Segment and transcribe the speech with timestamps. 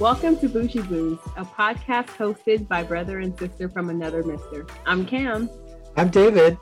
[0.00, 4.64] Welcome to Bougie Boos, a podcast hosted by brother and sister from another mister.
[4.86, 5.50] I'm Cam.
[5.96, 6.56] I'm David.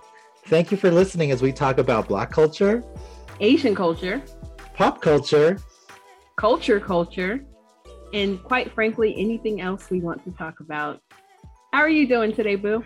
[0.46, 2.82] Thank you for listening as we talk about Black culture,
[3.40, 4.22] Asian culture,
[4.72, 5.58] pop culture,
[6.36, 7.44] culture culture,
[8.14, 11.02] and quite frankly, anything else we want to talk about.
[11.74, 12.84] How are you doing today, Boo?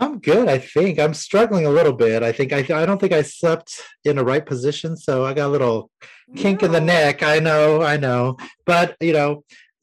[0.00, 0.48] I'm good.
[0.48, 2.22] I think I'm struggling a little bit.
[2.22, 5.48] I think I, I don't think I slept in the right position, so I got
[5.48, 5.90] a little
[6.36, 6.66] kink no.
[6.66, 7.22] in the neck.
[7.24, 9.42] I know, I know, but you know,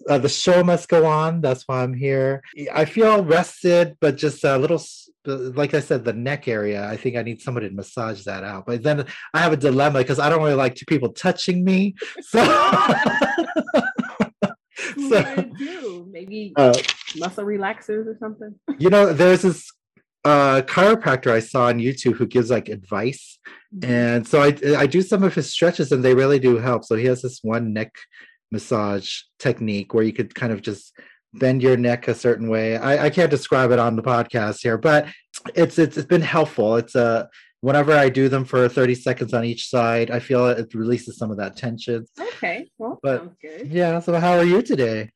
[0.10, 1.42] uh, the show must go on.
[1.42, 2.42] That's why I'm here.
[2.74, 4.82] I feel rested, but just a little,
[5.26, 6.88] like I said, the neck area.
[6.88, 8.66] I think I need somebody to massage that out.
[8.66, 11.96] But then I have a dilemma because I don't really like two people touching me.
[12.22, 12.44] So,
[15.10, 16.08] so do?
[16.12, 16.74] maybe uh,
[17.18, 18.56] muscle relaxers or something.
[18.78, 19.72] You know, there's this
[20.24, 23.38] uh, chiropractor I saw on YouTube who gives like advice,
[23.74, 23.92] mm-hmm.
[23.92, 26.84] and so I I do some of his stretches and they really do help.
[26.84, 27.94] So he has this one neck
[28.56, 30.92] massage technique where you could kind of just
[31.36, 32.78] bend your neck a certain way.
[32.78, 35.08] I, I can't describe it on the podcast here, but
[35.54, 36.78] it's it's, it's been helpful.
[36.78, 37.26] It's a uh,
[37.62, 41.32] whenever I do them for 30 seconds on each side, I feel it releases some
[41.32, 42.06] of that tension.
[42.20, 42.70] Okay.
[42.78, 43.68] Well, but, good.
[43.72, 44.00] Yeah.
[44.00, 45.10] So how are you today?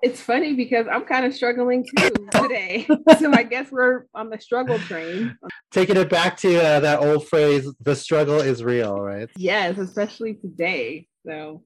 [0.00, 2.86] It's funny because I'm kind of struggling too today.
[3.18, 5.36] so I guess we're on the struggle train.
[5.72, 9.28] Taking it back to uh, that old phrase, the struggle is real, right?
[9.36, 11.08] Yes, especially today.
[11.26, 11.64] So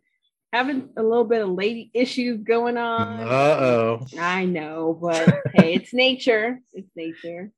[0.53, 3.21] having a little bit of lady issues going on.
[3.21, 4.07] Uh oh.
[4.19, 6.61] I know, but hey, it's nature.
[6.73, 7.51] It's nature.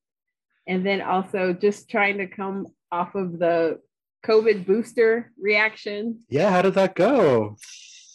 [0.67, 3.81] And then also just trying to come off of the
[4.25, 6.21] COVID booster reaction.
[6.29, 7.57] Yeah, how did that go?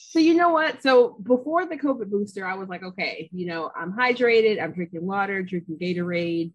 [0.09, 0.81] So you know what?
[0.81, 5.05] So before the COVID booster, I was like, okay, you know, I'm hydrated, I'm drinking
[5.05, 6.51] water, drinking Gatorade.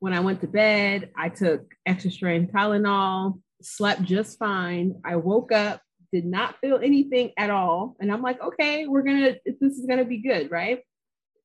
[0.00, 5.00] When I went to bed, I took extra strength Tylenol, slept just fine.
[5.06, 5.80] I woke up,
[6.12, 7.96] did not feel anything at all.
[8.00, 10.80] And I'm like, okay, we're gonna, this is gonna be good, right?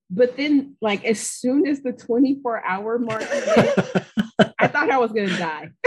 [0.09, 3.24] But then, like, as soon as the 24 hour mark,
[4.59, 5.69] I thought I was gonna die.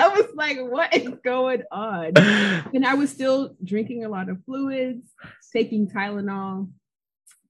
[0.00, 2.12] I was like, what is going on?
[2.16, 5.06] And I was still drinking a lot of fluids,
[5.52, 6.70] taking Tylenol.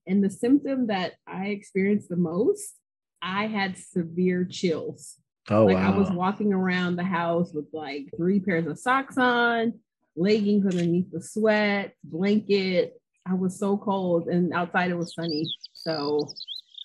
[0.06, 2.74] And the symptom that I experienced the most,
[3.22, 5.19] I had severe chills.
[5.50, 5.92] Oh, like wow.
[5.92, 9.74] I was walking around the house with like three pairs of socks on,
[10.16, 13.00] leggings underneath the sweat, blanket.
[13.26, 15.52] I was so cold, and outside it was sunny.
[15.72, 16.28] So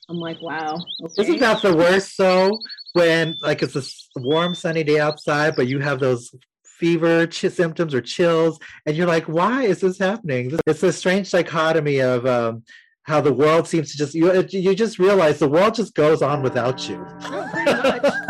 [0.09, 0.83] I'm like, wow.
[1.03, 1.21] Okay.
[1.21, 2.59] Isn't that the worst though?
[2.93, 6.33] When like it's a warm, sunny day outside, but you have those
[6.63, 10.57] fever ch- symptoms or chills, and you're like, why is this happening?
[10.65, 12.63] It's a strange dichotomy of um,
[13.03, 16.41] how the world seems to just you you just realize the world just goes on
[16.41, 17.05] without you.
[17.25, 18.24] Oh, pretty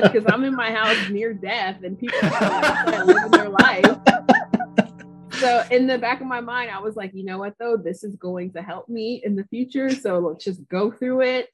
[0.00, 3.84] much, because I'm in my house near death, and people are living their life.
[5.38, 8.02] So in the back of my mind, I was like, you know what though, this
[8.02, 9.90] is going to help me in the future.
[9.90, 11.48] So let's just go through it,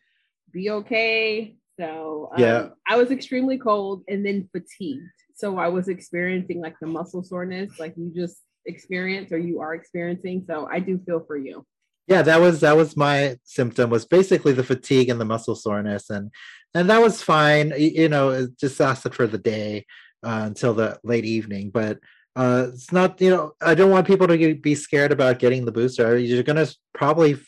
[0.53, 1.57] be okay.
[1.81, 5.03] So um, yeah, I was extremely cold and then fatigued.
[5.35, 9.75] So I was experiencing like the muscle soreness, like you just experience or you are
[9.75, 10.45] experiencing.
[10.47, 11.67] So I do feel for you
[12.07, 16.11] yeah that was that was my symptom was basically the fatigue and the muscle soreness
[16.11, 16.31] and
[16.75, 19.85] and that was fine you know it just lasted for the day
[20.25, 21.99] uh, until the late evening but
[22.37, 25.65] uh it's not you know i don't want people to get, be scared about getting
[25.65, 27.39] the booster you're gonna probably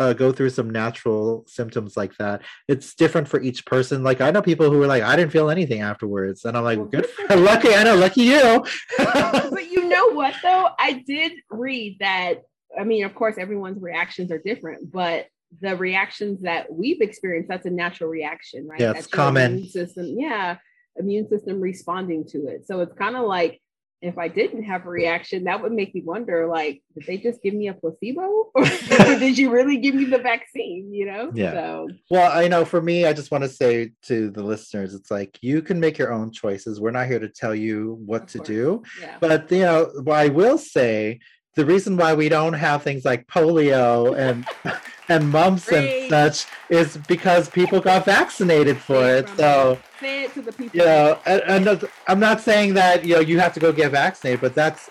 [0.00, 2.40] uh, go through some natural symptoms like that.
[2.66, 4.02] It's different for each person.
[4.02, 6.78] Like I know people who are like, I didn't feel anything afterwards, and I'm like,
[6.78, 7.74] well, good, for, lucky.
[7.74, 8.64] I know, lucky you.
[8.96, 10.70] but you know what though?
[10.78, 12.44] I did read that
[12.78, 15.26] I mean, of course, everyone's reactions are different, but
[15.60, 18.80] the reactions that we've experienced, that's a natural reaction, right?
[18.80, 19.52] Yeah, it's common.
[19.52, 20.56] Immune system, yeah,
[20.96, 22.66] immune system responding to it.
[22.66, 23.60] So it's kind of like
[24.02, 27.42] if I didn't have a reaction, that would make me wonder, like, did they just
[27.42, 30.92] give me a placebo, or did you really give me the vaccine?
[30.92, 31.30] You know?
[31.34, 31.52] Yeah.
[31.52, 31.88] So.
[32.08, 35.38] Well, I know for me, I just want to say to the listeners, it's like
[35.42, 36.80] you can make your own choices.
[36.80, 39.18] We're not here to tell you what to do, yeah.
[39.20, 41.20] but you know, what I will say
[41.56, 44.46] the reason why we don't have things like polio and
[45.08, 49.28] and mumps and such is because people got vaccinated for it.
[49.36, 50.78] So say it to the people.
[50.78, 53.90] You know, and, and I'm not saying that you know you have to go get
[53.90, 54.88] vaccinated, but that's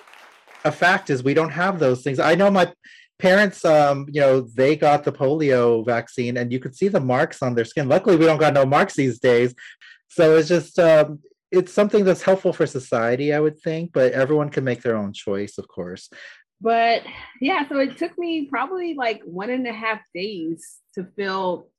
[0.66, 1.10] a fact.
[1.10, 2.20] Is we don't have those things.
[2.20, 2.72] I know my
[3.20, 7.42] parents um you know they got the polio vaccine and you could see the marks
[7.42, 9.54] on their skin luckily we don't got no marks these days
[10.08, 11.20] so it's just um
[11.52, 15.12] it's something that's helpful for society i would think but everyone can make their own
[15.12, 16.10] choice of course
[16.62, 17.04] but
[17.40, 21.70] yeah, so it took me probably like one and a half days to feel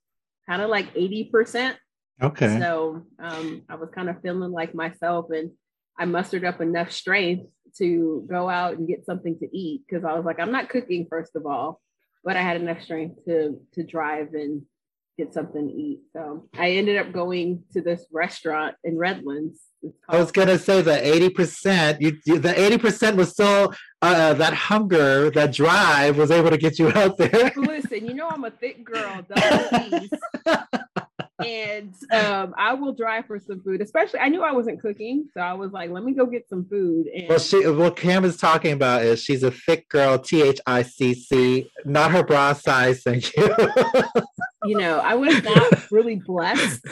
[0.48, 1.74] kind of like 80%.
[2.22, 2.58] Okay.
[2.58, 5.26] So um, I was kind of feeling like myself.
[5.30, 5.50] And
[5.98, 7.46] I mustered up enough strength
[7.78, 11.06] to go out and get something to eat because I was like, I'm not cooking
[11.08, 11.80] first of all,
[12.24, 14.62] but I had enough strength to to drive and
[15.18, 16.00] get something to eat.
[16.12, 19.60] So I ended up going to this restaurant in Redlands.
[20.08, 22.02] I was gonna say the eighty percent.
[22.02, 23.72] You, you, the eighty percent was still
[24.02, 27.52] uh, that hunger, that drive was able to get you out there.
[27.56, 29.24] Listen, you know I'm a thick girl,
[31.44, 33.80] and um, I will drive for some food.
[33.80, 36.66] Especially, I knew I wasn't cooking, so I was like, "Let me go get some
[36.66, 40.42] food." And well, she what Cam is talking about is she's a thick girl, T
[40.42, 43.02] H I C C, not her bra size.
[43.02, 43.54] Thank you.
[44.64, 46.84] you know, I was not really blessed,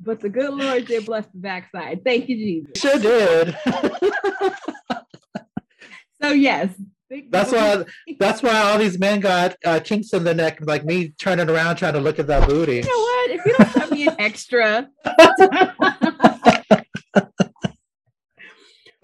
[0.00, 2.04] but the good Lord did bless the backside.
[2.04, 2.80] Thank you, Jesus.
[2.80, 3.56] Sure did.
[6.22, 6.70] so yes,
[7.30, 7.84] that's why.
[8.18, 11.76] That's why all these men got uh, kinks in the neck, like me turning around
[11.76, 12.76] trying to look at that booty.
[12.76, 13.30] You know what?
[13.30, 14.88] If you don't tell me an extra.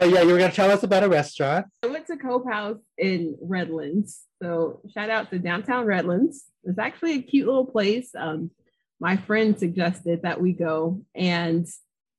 [0.00, 1.66] But yeah, you were going to tell us about a restaurant.
[1.82, 4.22] I went to Cope House in Redlands.
[4.42, 6.42] So shout out to downtown Redlands.
[6.64, 8.10] It's actually a cute little place.
[8.18, 8.50] Um,
[8.98, 11.66] my friend suggested that we go, and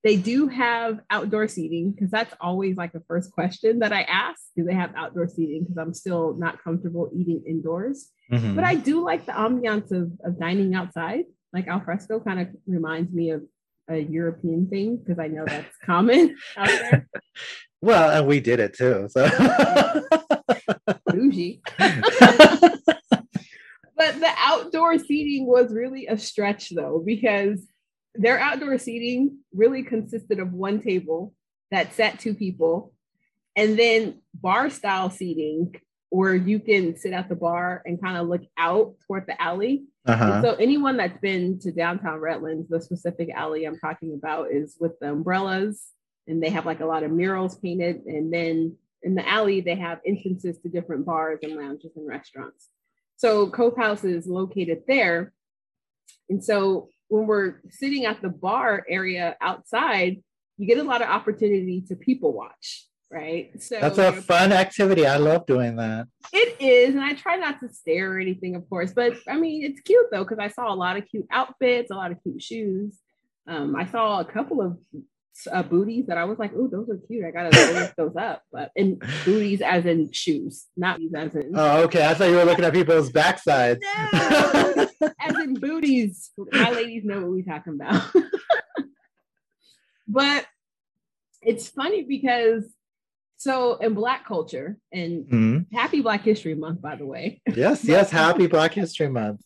[0.03, 4.41] they do have outdoor seating because that's always like the first question that I ask.
[4.55, 5.63] Do they have outdoor seating?
[5.63, 8.09] Because I'm still not comfortable eating indoors.
[8.31, 8.55] Mm-hmm.
[8.55, 11.25] But I do like the ambiance of, of dining outside.
[11.53, 13.43] Like al fresco kind of reminds me of
[13.89, 17.07] a European thing because I know that's common out there.
[17.81, 19.07] well, and we did it too.
[19.09, 19.29] So
[21.07, 21.61] bougie.
[21.77, 22.01] but
[23.97, 27.67] the outdoor seating was really a stretch though, because
[28.15, 31.33] their outdoor seating really consisted of one table
[31.71, 32.93] that sat two people,
[33.55, 35.75] and then bar style seating
[36.09, 39.85] where you can sit at the bar and kind of look out toward the alley.
[40.05, 40.41] Uh-huh.
[40.41, 44.99] So anyone that's been to downtown Redlands, the specific alley I'm talking about is with
[44.99, 45.81] the umbrellas,
[46.27, 49.75] and they have like a lot of murals painted, and then in the alley they
[49.75, 52.67] have entrances to different bars and lounges and restaurants.
[53.15, 55.31] So Cope House is located there,
[56.29, 60.23] and so when we're sitting at the bar area outside,
[60.57, 63.51] you get a lot of opportunity to people watch, right?
[63.61, 65.05] So that's a fun activity.
[65.05, 66.07] I love doing that.
[66.31, 69.65] It is, and I try not to stare or anything, of course, but I mean,
[69.65, 72.41] it's cute though because I saw a lot of cute outfits, a lot of cute
[72.41, 72.97] shoes.
[73.45, 74.77] Um, I saw a couple of
[75.51, 77.25] uh, booties that I was like, "Oh, those are cute.
[77.25, 81.53] I gotta lift those up." But and booties as in shoes, not as in.
[81.55, 82.05] Oh, okay.
[82.05, 83.79] I thought you were looking at people's backsides.
[83.81, 84.87] No,
[85.19, 86.31] as in booties.
[86.51, 88.11] My ladies know what we're talking about.
[90.07, 90.45] but
[91.41, 92.65] it's funny because
[93.37, 95.75] so in Black culture and mm-hmm.
[95.75, 97.41] Happy Black History Month, by the way.
[97.55, 99.41] Yes, yes, Happy Black History Month.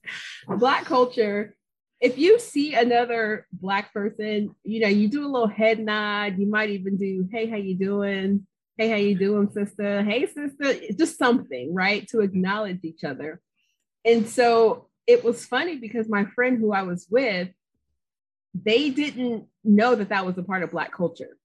[0.47, 1.55] Black culture
[2.01, 6.37] if you see another black person, you know, you do a little head nod.
[6.37, 8.45] You might even do, "Hey, how you doing?
[8.77, 10.03] Hey, how you doing, sister?
[10.03, 13.41] Hey, sister." Just something, right, to acknowledge each other.
[14.03, 17.49] And so it was funny because my friend who I was with,
[18.53, 21.37] they didn't know that that was a part of black culture.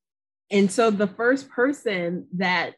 [0.50, 2.74] And so the first person that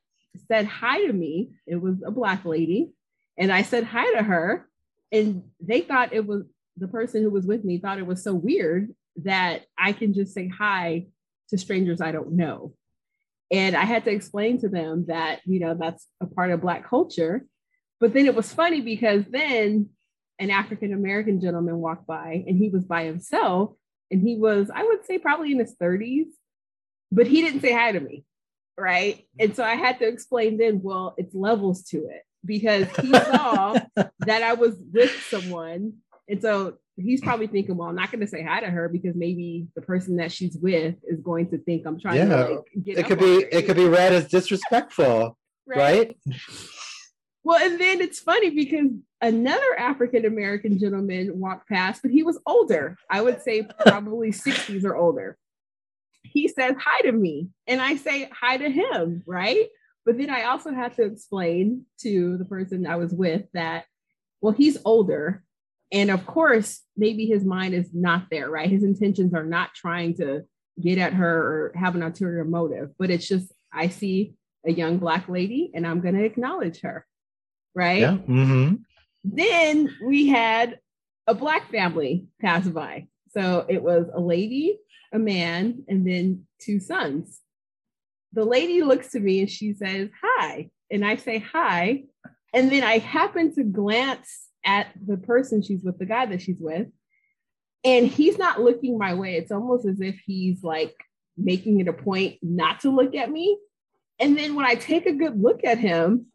[0.49, 2.93] said hi to me, it was a black lady,
[3.37, 4.69] and I said hi to her,
[5.11, 6.45] and they thought it was
[6.77, 10.35] the person who was with me thought it was so weird that I can just
[10.35, 11.07] say hi
[11.51, 12.75] to strangers I don't know.
[13.51, 16.89] And I had to explain to them that, you know, that's a part of Black
[16.89, 17.45] culture.
[18.01, 19.91] But then it was funny because then
[20.39, 23.75] an African American gentleman walked by and he was by himself.
[24.11, 26.27] And he was, I would say, probably in his 30s,
[27.11, 28.25] but he didn't say hi to me.
[28.79, 29.27] Right.
[29.39, 33.79] And so I had to explain then, well, it's levels to it because he saw
[34.21, 35.95] that I was with someone
[36.29, 39.15] and so he's probably thinking, well, I'm not going to say hi to her because
[39.15, 42.25] maybe the person that she's with is going to think I'm trying yeah.
[42.25, 42.99] to like, get.
[42.99, 45.37] It could be it could be read as disrespectful,
[45.67, 45.79] right?
[45.79, 46.37] right?
[47.45, 52.39] Well, and then it's funny because another African American gentleman walked past, but he was
[52.47, 52.97] older.
[53.11, 55.37] I would say probably 60s or older.
[56.23, 59.67] He says hi to me, and I say hi to him, right?
[60.07, 63.87] But then I also had to explain to the person I was with that,
[64.41, 65.45] well, he's older
[65.93, 68.71] and of course, maybe his mind is not there, right?
[68.71, 70.43] His intentions are not trying to
[70.81, 74.35] get at her or have an ulterior motive, but it's just, I see
[74.67, 77.07] a young Black lady and I'm going to acknowledge her,
[77.75, 78.01] right?
[78.01, 78.17] Yeah.
[78.17, 78.77] Mm-hmm.
[79.25, 80.79] Then we had
[81.27, 83.09] a Black family pass by.
[83.31, 84.79] So it was a lady,
[85.13, 87.41] a man, and then two sons.
[88.33, 90.71] The lady looks to me and she says, Hi.
[90.91, 92.05] And I say, Hi.
[92.55, 96.61] And then I happen to glance at the person she's with, the guy that she's
[96.61, 96.89] with,
[97.85, 99.37] and he's not looking my way.
[99.37, 100.95] It's almost as if he's like
[101.37, 103.59] making it a point not to look at me.
[104.19, 106.27] And then when I take a good look at him,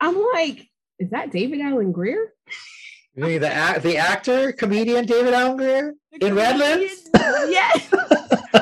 [0.00, 0.66] I'm like,
[0.98, 2.32] is that David Alan Grier?
[3.14, 7.08] Mean the the actor, comedian David Alan Grier in Redlands?
[7.14, 7.88] Yes.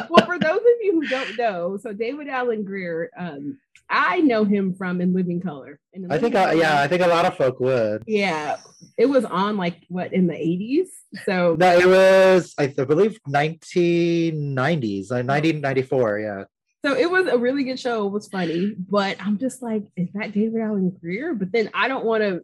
[0.09, 4.45] well, for those of you who don't know, so David Alan Grier um, I know
[4.45, 5.79] him from In Living Color.
[5.93, 8.03] In I think, I, yeah, I think a lot of folk would.
[8.07, 8.57] Yeah,
[8.99, 10.91] it was on like what in the eighties.
[11.25, 16.19] So no, it was I believe nineteen nineties, like nineteen ninety four.
[16.19, 16.45] Yeah.
[16.85, 18.07] So it was a really good show.
[18.07, 21.35] It was funny, but I'm just like, is that David Alan Grier?
[21.35, 22.43] But then I don't want to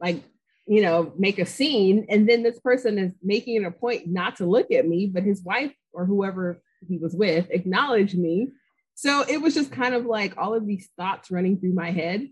[0.00, 0.22] like
[0.66, 4.36] you know make a scene, and then this person is making it a point not
[4.36, 8.48] to look at me, but his wife or whoever he was with acknowledged me
[8.94, 12.28] so it was just kind of like all of these thoughts running through my head,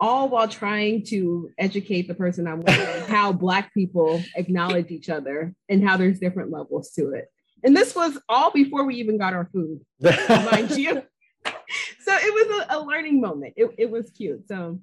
[0.00, 5.54] all while trying to educate the person I'm with how Black people acknowledge each other
[5.68, 7.28] and how there's different levels to it.
[7.62, 11.02] And this was all before we even got our food, mind you.
[12.00, 13.54] So it was a, a learning moment.
[13.56, 14.46] It, it was cute.
[14.48, 14.80] So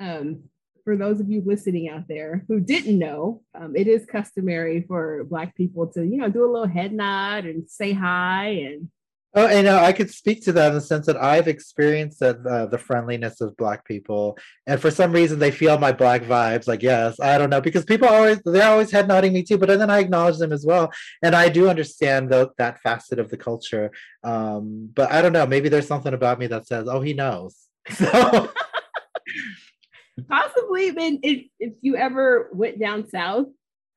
[0.00, 0.44] um,
[0.84, 5.24] for those of you listening out there who didn't know, um, it is customary for
[5.24, 8.88] Black people to, you know, do a little head nod and say hi and
[9.36, 12.46] Oh, and uh, I could speak to that in the sense that I've experienced that,
[12.46, 14.38] uh, the friendliness of Black people,
[14.68, 16.68] and for some reason they feel my Black vibes.
[16.68, 19.66] Like, yes, I don't know, because people always they're always head nodding me too, but
[19.66, 23.36] then I acknowledge them as well, and I do understand the, that facet of the
[23.36, 23.90] culture.
[24.22, 27.58] Um, but I don't know, maybe there's something about me that says, "Oh, he knows."
[27.92, 28.50] So.
[30.28, 33.48] Possibly, then if if you ever went down south,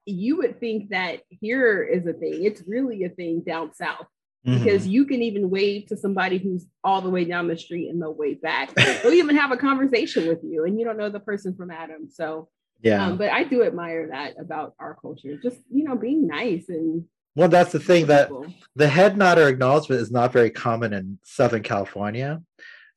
[0.07, 2.43] you would think that here is a thing.
[2.43, 4.07] It's really a thing down south
[4.47, 4.63] mm-hmm.
[4.63, 8.01] because you can even wave to somebody who's all the way down the street and
[8.01, 8.73] they'll wave back.
[8.73, 12.09] They'll even have a conversation with you and you don't know the person from Adam.
[12.09, 12.49] So
[12.81, 15.35] yeah, um, but I do admire that about our culture.
[15.41, 18.31] Just you know, being nice and well, that's the thing that
[18.75, 22.41] the head nod or acknowledgement is not very common in Southern California.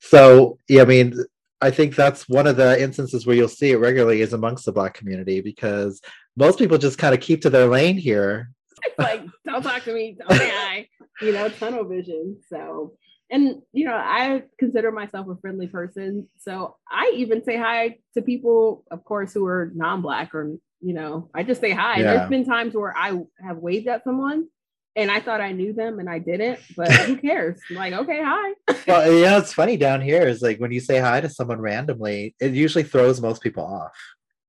[0.00, 1.14] So yeah, I mean,
[1.60, 4.72] I think that's one of the instances where you'll see it regularly is amongst the
[4.72, 6.00] black community because
[6.36, 8.50] most people just kind of keep to their lane here.
[8.98, 10.88] like, don't talk to me, don't say hi
[11.20, 12.38] you know, tunnel vision.
[12.48, 12.94] So,
[13.30, 16.28] and you know, I consider myself a friendly person.
[16.38, 21.28] So I even say hi to people, of course, who are non-black or you know,
[21.34, 21.98] I just say hi.
[21.98, 22.14] Yeah.
[22.14, 24.46] There's been times where I have waved at someone
[24.96, 27.60] and I thought I knew them and I didn't, but who cares?
[27.70, 28.54] I'm like, okay, hi.
[28.86, 32.34] well, yeah, it's funny down here is like when you say hi to someone randomly,
[32.40, 33.92] it usually throws most people off.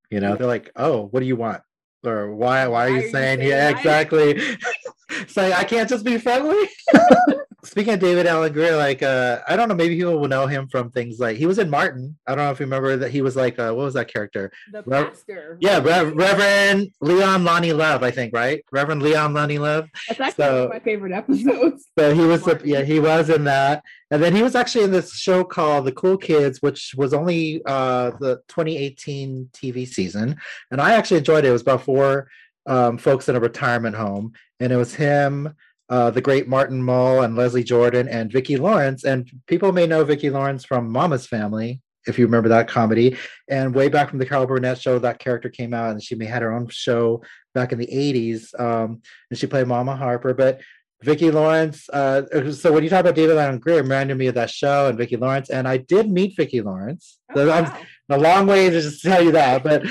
[0.10, 1.62] You know, they're like, oh, what do you want?
[2.04, 4.42] Or why why are you are saying, you saying yeah, exactly?
[5.28, 6.70] so I can't just be friendly.
[7.64, 10.68] Speaking of David Alan Grier, like uh, I don't know, maybe people will know him
[10.68, 12.18] from things like he was in Martin.
[12.26, 14.52] I don't know if you remember that he was like uh, what was that character?
[14.72, 15.58] The Re- pastor.
[15.62, 18.64] Yeah, Re- Reverend Leon Lonnie Love, I think, right?
[18.72, 19.90] Reverend Leon Lonnie Love.
[20.08, 21.88] That's actually so, one of my favorite episodes.
[22.00, 25.14] So he was, yeah, he was in that, and then he was actually in this
[25.14, 30.36] show called The Cool Kids, which was only uh, the 2018 TV season,
[30.72, 31.50] and I actually enjoyed it.
[31.50, 32.28] It was about four
[32.66, 35.54] um, folks in a retirement home, and it was him,
[35.90, 39.04] uh, the great Martin Mull, and Leslie Jordan, and Vicki Lawrence.
[39.04, 43.18] And people may know Vicki Lawrence from Mama's Family, if you remember that comedy.
[43.50, 46.26] And way back from the Carol Burnett show, that character came out, and she may
[46.26, 50.34] had her own show back in the '80s, um, and she played Mama Harper.
[50.34, 50.62] But
[51.04, 51.90] Vicki Lawrence.
[51.90, 54.98] Uh, so when you talk about David Alan Grier, reminded me of that show and
[54.98, 57.20] Vicki Lawrence, and I did meet Vicki Lawrence.
[57.32, 57.78] Oh, so wow.
[58.10, 59.84] I'm a long way to just tell you that, but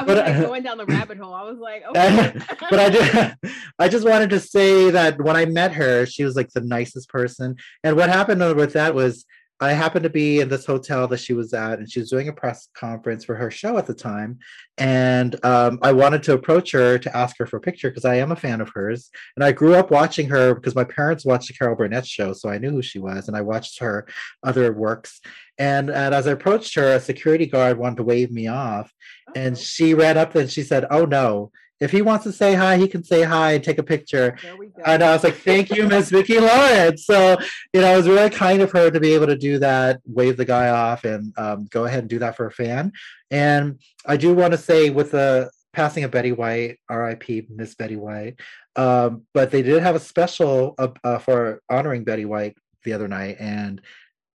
[0.01, 1.33] I was but, like going down the rabbit hole.
[1.33, 2.33] I was like, okay.
[2.69, 3.35] but I just,
[3.79, 7.09] I just wanted to say that when I met her, she was like the nicest
[7.09, 7.57] person.
[7.83, 9.25] And what happened with that was
[9.61, 12.27] I happened to be in this hotel that she was at, and she was doing
[12.27, 14.39] a press conference for her show at the time.
[14.79, 18.15] And um, I wanted to approach her to ask her for a picture because I
[18.15, 19.11] am a fan of hers.
[19.35, 22.49] And I grew up watching her because my parents watched the Carol Burnett show, so
[22.49, 24.07] I knew who she was, and I watched her
[24.43, 25.21] other works.
[25.59, 28.91] And, and as I approached her, a security guard wanted to wave me off,
[29.35, 31.51] and she ran up and she said, "Oh no."
[31.81, 34.37] If he wants to say hi, he can say hi and take a picture.
[34.85, 37.05] And I was like, thank you, Miss Vicki Lawrence.
[37.05, 37.37] So,
[37.73, 40.37] you know, it was really kind of her to be able to do that, wave
[40.37, 42.93] the guy off and um, go ahead and do that for a fan.
[43.31, 47.95] And I do want to say with the passing of Betty White, RIP, Miss Betty
[47.95, 48.39] White,
[48.75, 53.07] um, but they did have a special uh, uh, for honoring Betty White the other
[53.07, 53.37] night.
[53.39, 53.81] And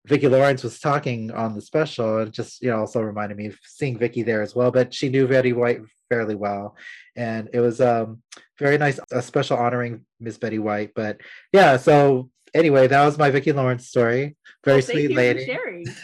[0.07, 3.57] Vicki Lawrence was talking on the special and just, you know, also reminded me of
[3.63, 4.71] seeing Vicki there as well.
[4.71, 6.75] But she knew Betty White fairly well.
[7.15, 8.21] And it was um
[8.59, 11.17] very nice a special honoring miss betty white but
[11.53, 14.35] yeah so anyway that was my vicki lawrence story.
[14.65, 15.45] Very well, sweet lady.
[15.45, 15.85] sharing.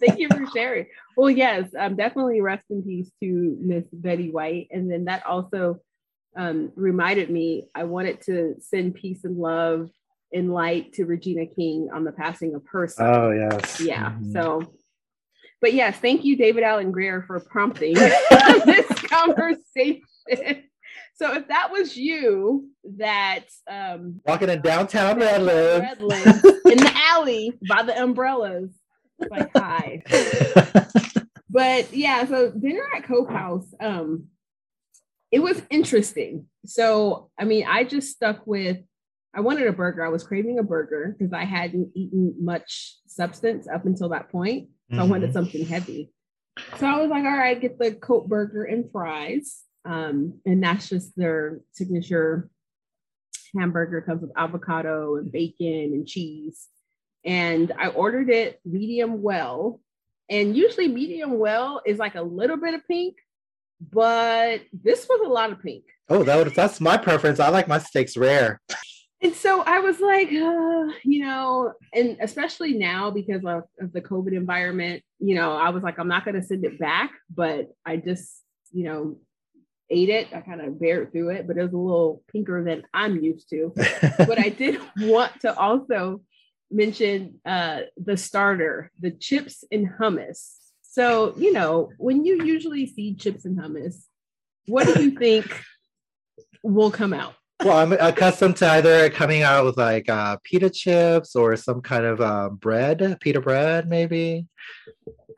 [0.00, 0.86] Thank you for sharing.
[1.16, 4.68] Well yes um definitely rest in peace to miss betty white.
[4.70, 5.80] And then that also
[6.36, 9.90] um reminded me i wanted to send peace and love
[10.32, 13.14] in light to Regina King on the passing of her son.
[13.14, 13.80] Oh yes.
[13.80, 14.10] Yeah.
[14.10, 14.32] Mm-hmm.
[14.32, 14.72] So
[15.60, 20.02] but yes, thank you, David Alan Grier, for prompting this conversation.
[21.14, 27.58] So if that was you that um walking in downtown Redlands, Redlands in the alley
[27.68, 28.70] by the umbrellas,
[29.30, 30.02] like hi.
[31.50, 34.28] but yeah, so dinner at Cope House, um,
[35.30, 36.46] it was interesting.
[36.64, 38.78] So I mean, I just stuck with
[39.34, 40.04] I wanted a burger.
[40.04, 44.68] I was craving a burger because I hadn't eaten much substance up until that point.
[44.90, 45.02] So mm-hmm.
[45.02, 45.34] I wanted mm-hmm.
[45.34, 46.12] something heavy.
[46.78, 49.62] So I was like, all right, get the Cope burger and fries.
[49.84, 52.50] Um, and that's just their signature
[53.56, 56.66] hamburger comes with avocado and bacon and cheese.
[57.24, 59.80] And I ordered it medium well.
[60.28, 63.16] And usually medium well is like a little bit of pink,
[63.80, 65.84] but this was a lot of pink.
[66.08, 67.40] Oh, that would, that's my preference.
[67.40, 68.60] I like my steaks rare.
[69.22, 74.00] And so I was like, uh, you know, and especially now because of, of the
[74.00, 77.68] COVID environment, you know, I was like, I'm not going to send it back, but
[77.84, 79.18] I just, you know,
[79.90, 80.28] ate it.
[80.34, 83.50] I kind of bared through it, but it was a little pinker than I'm used
[83.50, 83.72] to.
[84.18, 86.22] but I did want to also
[86.70, 90.54] mention uh, the starter, the chips and hummus.
[90.82, 94.04] So, you know, when you usually see chips and hummus,
[94.66, 95.62] what do you think
[96.62, 97.34] will come out?
[97.64, 102.04] Well, I'm accustomed to either coming out with like uh, pita chips or some kind
[102.04, 104.46] of uh, bread, pita bread, maybe.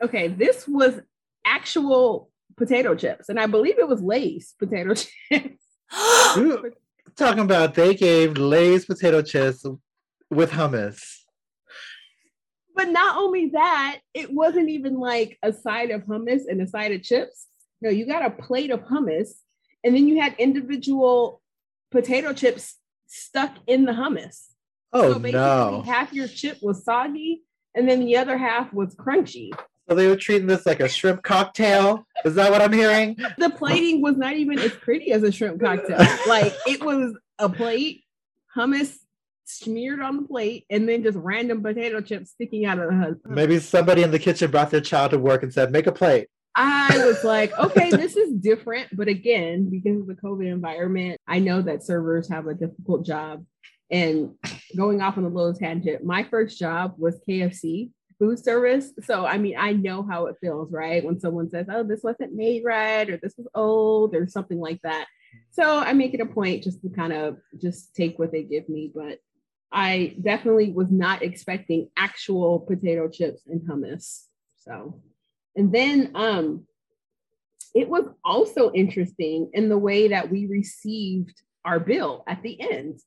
[0.02, 1.00] Okay, this was
[1.45, 4.95] actual potato chips, and I believe it was Lay's potato
[5.33, 5.64] chips.
[7.17, 9.64] talking about they gave Lay's potato chips
[10.31, 11.00] with hummus.
[12.75, 16.93] But not only that, it wasn't even like a side of hummus and a side
[16.93, 17.49] of chips.
[17.81, 19.31] No, you got a plate of hummus,
[19.85, 21.41] and then you had individual
[21.92, 24.48] potato chips stuck in the hummus.
[24.92, 25.83] Oh so no!
[25.87, 27.42] Half your chip was soggy,
[27.74, 29.50] and then the other half was crunchy.
[29.88, 32.07] So they were treating this like a shrimp cocktail.
[32.24, 33.16] Is that what I'm hearing?
[33.38, 35.98] The plating was not even as pretty as a shrimp cocktail.
[36.26, 38.02] like it was a plate,
[38.57, 38.98] hummus
[39.44, 42.94] smeared on the plate, and then just random potato chips sticking out of the.
[42.94, 43.18] Hummus.
[43.26, 46.28] Maybe somebody in the kitchen brought their child to work and said, "Make a plate."
[46.55, 48.95] I was like, okay, this is different.
[48.97, 53.45] But again, because of the COVID environment, I know that servers have a difficult job.
[53.91, 54.33] And
[54.77, 58.93] going off on a little tangent, my first job was KFC food service.
[59.03, 61.05] So, I mean, I know how it feels, right?
[61.05, 64.81] When someone says, oh, this wasn't made right, or this was old, or something like
[64.83, 65.07] that.
[65.51, 68.69] So, I make it a point just to kind of just take what they give
[68.69, 68.91] me.
[68.95, 69.19] But
[69.73, 74.25] I definitely was not expecting actual potato chips and hummus.
[74.59, 75.03] So,
[75.57, 76.67] and then um,
[77.75, 83.01] it was also interesting in the way that we received our bill at the end.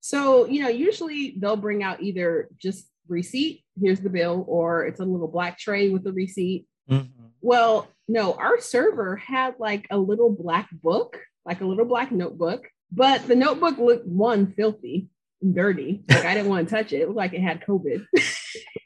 [0.00, 5.00] So, you know, usually they'll bring out either just receipt, here's the bill, or it's
[5.00, 6.66] a little black tray with the receipt.
[6.90, 7.24] Mm-hmm.
[7.40, 12.68] Well, no, our server had like a little black book, like a little black notebook,
[12.92, 15.08] but the notebook looked one filthy
[15.42, 16.04] and dirty.
[16.08, 17.00] Like I didn't want to touch it.
[17.00, 18.04] It looked like it had COVID.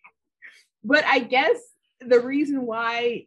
[0.85, 1.57] but I guess
[2.01, 3.27] the reason why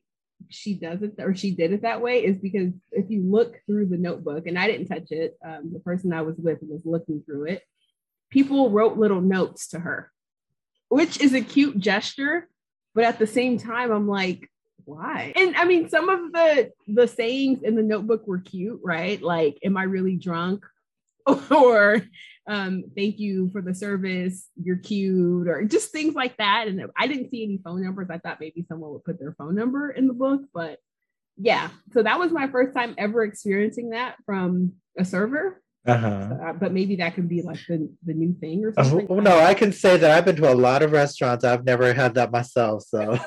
[0.50, 3.88] she does it or she did it that way is because if you look through
[3.88, 7.24] the notebook, and I didn't touch it, um, the person I was with was looking
[7.26, 7.64] through it.
[8.30, 10.12] People wrote little notes to her,
[10.90, 12.48] which is a cute gesture,
[12.96, 14.50] but at the same time, I'm like,
[14.86, 15.34] why?
[15.36, 19.22] And I mean, some of the the sayings in the notebook were cute, right?
[19.22, 20.66] Like, am I really drunk?
[21.52, 22.02] or
[22.48, 26.68] um, thank you for the service, you're cute, or just things like that.
[26.68, 28.10] And I didn't see any phone numbers.
[28.10, 30.80] I thought maybe someone would put their phone number in the book, but
[31.38, 31.70] yeah.
[31.94, 35.61] So that was my first time ever experiencing that from a server.
[35.88, 36.08] Uh-huh.
[36.08, 39.08] Uh, but maybe that could be like the, the new thing or something.
[39.10, 41.44] Oh, no, I can say that I've been to a lot of restaurants.
[41.44, 42.84] I've never had that myself.
[42.84, 43.18] So,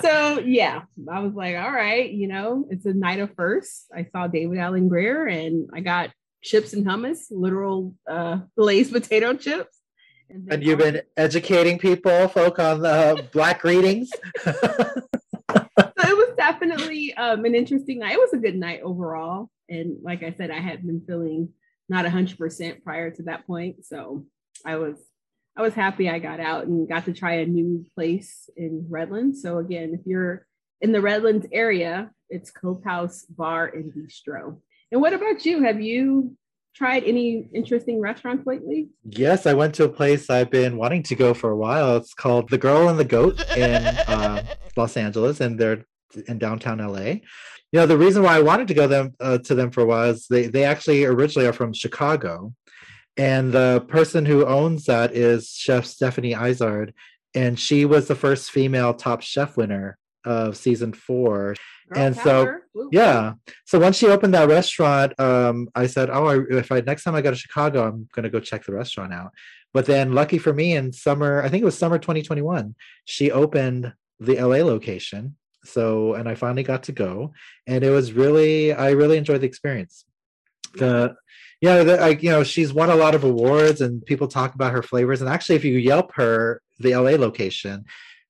[0.00, 3.86] so yeah, I was like, all right, you know, it's a night of first.
[3.94, 6.10] I saw David Alan Grier and I got
[6.42, 9.78] chips and hummus, literal uh, Lay's potato chips.
[10.30, 14.10] And, and you've been educating people, folk, on the black readings.
[16.42, 18.14] so it was definitely um, an interesting night.
[18.14, 19.50] It was a good night overall.
[19.68, 21.50] And like I said, I had been feeling
[21.88, 23.84] not 100% prior to that point.
[23.84, 24.26] So
[24.64, 24.96] I was
[25.54, 29.42] I was happy I got out and got to try a new place in Redlands.
[29.42, 30.46] So again, if you're
[30.80, 34.60] in the Redlands area, it's Cope House Bar and Bistro.
[34.90, 35.62] And what about you?
[35.62, 36.36] Have you
[36.74, 38.88] tried any interesting restaurants lately?
[39.04, 41.98] Yes, I went to a place I've been wanting to go for a while.
[41.98, 44.42] It's called The Girl and the Goat in uh,
[44.76, 45.84] Los Angeles, and they're
[46.28, 47.20] in downtown LA.
[47.72, 49.86] You know, the reason why I wanted to go them uh, to them for a
[49.86, 52.54] while is they they actually originally are from Chicago,
[53.16, 56.92] and the person who owns that is Chef Stephanie Izard,
[57.34, 61.54] and she was the first female top chef winner of season four.
[61.90, 62.62] Girl and so power.
[62.74, 62.88] Woo, woo.
[62.92, 63.34] yeah.
[63.64, 67.14] So once she opened that restaurant, um, I said, "Oh, I, if I next time
[67.14, 69.32] I go to Chicago, I'm going to go check the restaurant out."
[69.72, 72.74] But then, lucky for me, in summer, I think it was summer 2021,
[73.06, 75.36] she opened the LA location.
[75.64, 77.32] So, and I finally got to go,
[77.66, 80.04] and it was really, I really enjoyed the experience.
[80.74, 81.14] The
[81.60, 84.72] yeah, the, I, you know, she's won a lot of awards, and people talk about
[84.72, 85.20] her flavors.
[85.20, 87.84] And actually, if you Yelp her the LA location,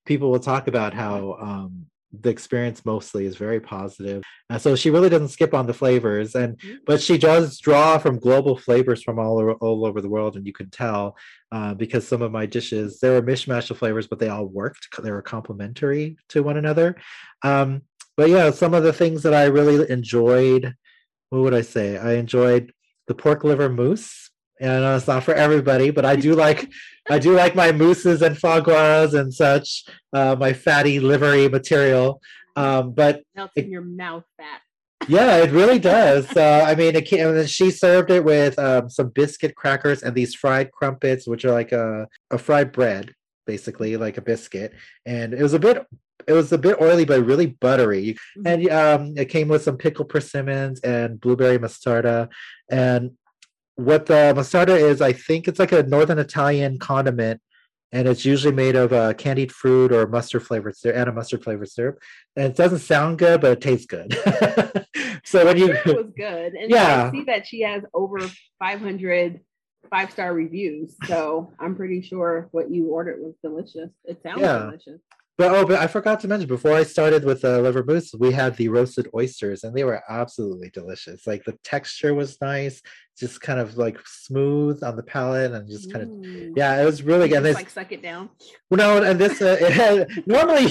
[0.05, 1.87] people will talk about how um,
[2.21, 4.23] the experience mostly is very positive.
[4.51, 8.19] Uh, so she really doesn't skip on the flavors, and but she does draw from
[8.19, 11.17] global flavors from all over, all over the world, and you can tell
[11.53, 14.89] uh, because some of my dishes they were mishmash of flavors, but they all worked.
[15.03, 16.97] They were complementary to one another.
[17.43, 17.83] Um,
[18.17, 20.75] but yeah, some of the things that I really enjoyed.
[21.31, 21.97] What would I say?
[21.97, 22.75] I enjoyed
[23.07, 24.31] the pork liver mousse.
[24.63, 26.71] And I know it's not for everybody, but I do like
[27.11, 32.21] I do like my mousses and foie gras and such, uh, my fatty livery material.
[32.55, 34.61] Um, but Melts in your mouth fat.
[35.09, 36.31] yeah, it really does.
[36.37, 40.15] Uh, I mean, it came, and she served it with um, some biscuit crackers and
[40.15, 43.13] these fried crumpets, which are like a, a fried bread,
[43.47, 44.73] basically like a biscuit.
[45.05, 45.85] And it was a bit,
[46.29, 48.17] it was a bit oily, but really buttery.
[48.39, 48.47] Mhm.
[48.47, 52.29] And um, it came with some pickled persimmons and blueberry mostarda.
[52.71, 53.13] And
[53.77, 57.41] what the mostarda is, I think it's like a northern Italian condiment,
[57.91, 61.43] and it's usually made of uh, candied fruit or mustard flavored syrup and a mustard
[61.45, 61.99] flavored syrup.
[62.37, 64.13] And it doesn't sound good, but it tastes good.
[65.25, 66.55] so when you it was good.
[66.55, 67.09] And Yeah.
[67.09, 68.19] I see that she has over
[68.59, 69.41] 500
[69.91, 70.97] five star reviews.
[71.07, 73.91] So I'm pretty sure what you ordered was delicious.
[74.05, 74.59] It sounds Yeah.
[74.59, 75.01] delicious.
[75.39, 78.33] But oh, but I forgot to mention before I started with the liver mousse, we
[78.33, 81.27] had the roasted oysters, and they were absolutely delicious.
[81.27, 82.83] Like the texture was nice,
[83.19, 86.53] just kind of like smooth on the palate, and just kind of Mm.
[86.57, 87.43] yeah, it was really good.
[87.45, 88.31] Like suck it down.
[88.71, 90.67] well, no, and this uh, it had, normally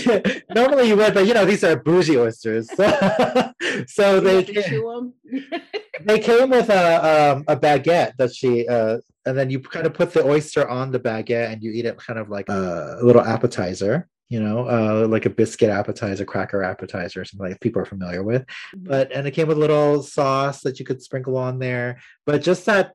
[0.53, 2.85] normally you would, but you know these are bougie oysters, so,
[3.87, 5.13] so they have to ca- chew 'em.
[6.05, 9.93] they came with a um, a baguette that she uh, and then you kind of
[9.93, 13.21] put the oyster on the baguette and you eat it kind of like a little
[13.21, 18.23] appetizer you know uh, like a biscuit appetizer cracker appetizer something like people are familiar
[18.23, 18.43] with.
[18.75, 21.99] But and it came with a little sauce that you could sprinkle on there.
[22.25, 22.93] But just that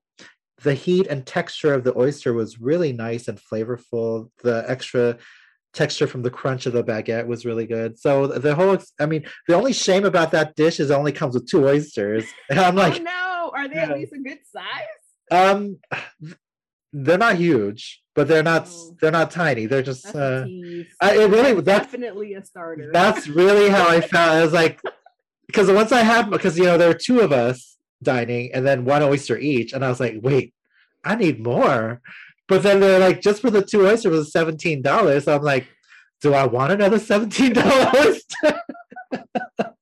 [0.63, 4.31] the heat and texture of the oyster was really nice and flavorful.
[4.43, 5.19] The extra
[5.75, 7.99] texture from the crunch of the baguette was really good.
[7.99, 11.35] So the whole i mean the only shame about that dish is it only comes
[11.35, 12.25] with two oysters.
[12.51, 13.91] And i'm like oh no, are they Yeah.
[13.91, 15.03] at least a good size?
[15.31, 15.61] um
[17.05, 18.97] they're not huge but they're not Oh.
[19.01, 20.45] they're not tiny they're just uh.
[21.03, 22.91] I- it really- That's that's- definitely a starter.
[22.93, 24.31] that's really how I felt.
[24.39, 24.81] I was like,
[25.47, 28.85] because once I had, because you know there were two of us dining, and then
[28.87, 30.55] one oyster each, and I was like, wait,
[31.05, 32.01] I need more.
[32.49, 35.25] But then they're like, just for the two oysters was seventeen dollars.
[35.25, 35.67] So I'm like,
[36.23, 38.23] do I want another seventeen dollars?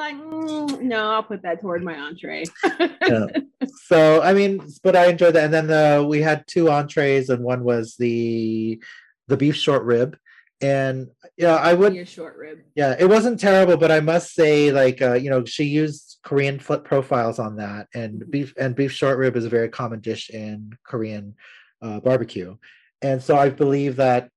[0.00, 2.44] Like, "Mm, no, I'll put that toward my entree.
[3.06, 3.26] Yeah.
[3.86, 5.44] so I mean, but I enjoyed that.
[5.44, 8.82] And then the we had two entrees, and one was the
[9.28, 10.16] the beef short rib.
[10.62, 12.58] And yeah, I would Your short rib.
[12.74, 16.58] Yeah, it wasn't terrible, but I must say, like, uh, you know, she used Korean
[16.58, 18.30] flip profiles on that, and Mhm.
[18.30, 21.34] beef and beef short rib is a very common dish in Korean
[21.82, 22.56] uh, barbecue,
[23.02, 24.30] and so I believe that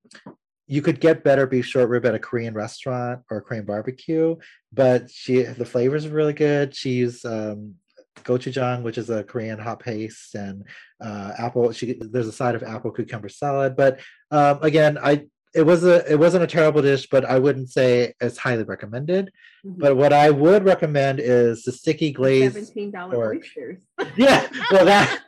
[0.68, 4.36] you could get better beef short rib at a Korean restaurant or a Korean barbecue,
[4.72, 6.76] but she the flavors are really good.
[6.76, 7.76] She used um,
[8.24, 10.66] gochujang, which is a Korean hot paste, and
[11.04, 11.72] uh, apple.
[11.72, 14.00] She there's a side of apple cucumber salad, but
[14.32, 18.14] um, again, I it was a it wasn't a terrible dish, but I wouldn't say
[18.20, 19.32] it's highly recommended.
[19.66, 19.78] Mhm.
[19.78, 22.54] But what I would recommend is the sticky glaze.
[22.54, 23.80] Seventeen dollar oysters.
[24.18, 25.22] Yeah, well that.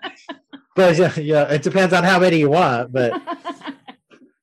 [0.75, 2.91] But yeah, yeah, it depends on how many you want.
[2.91, 3.13] But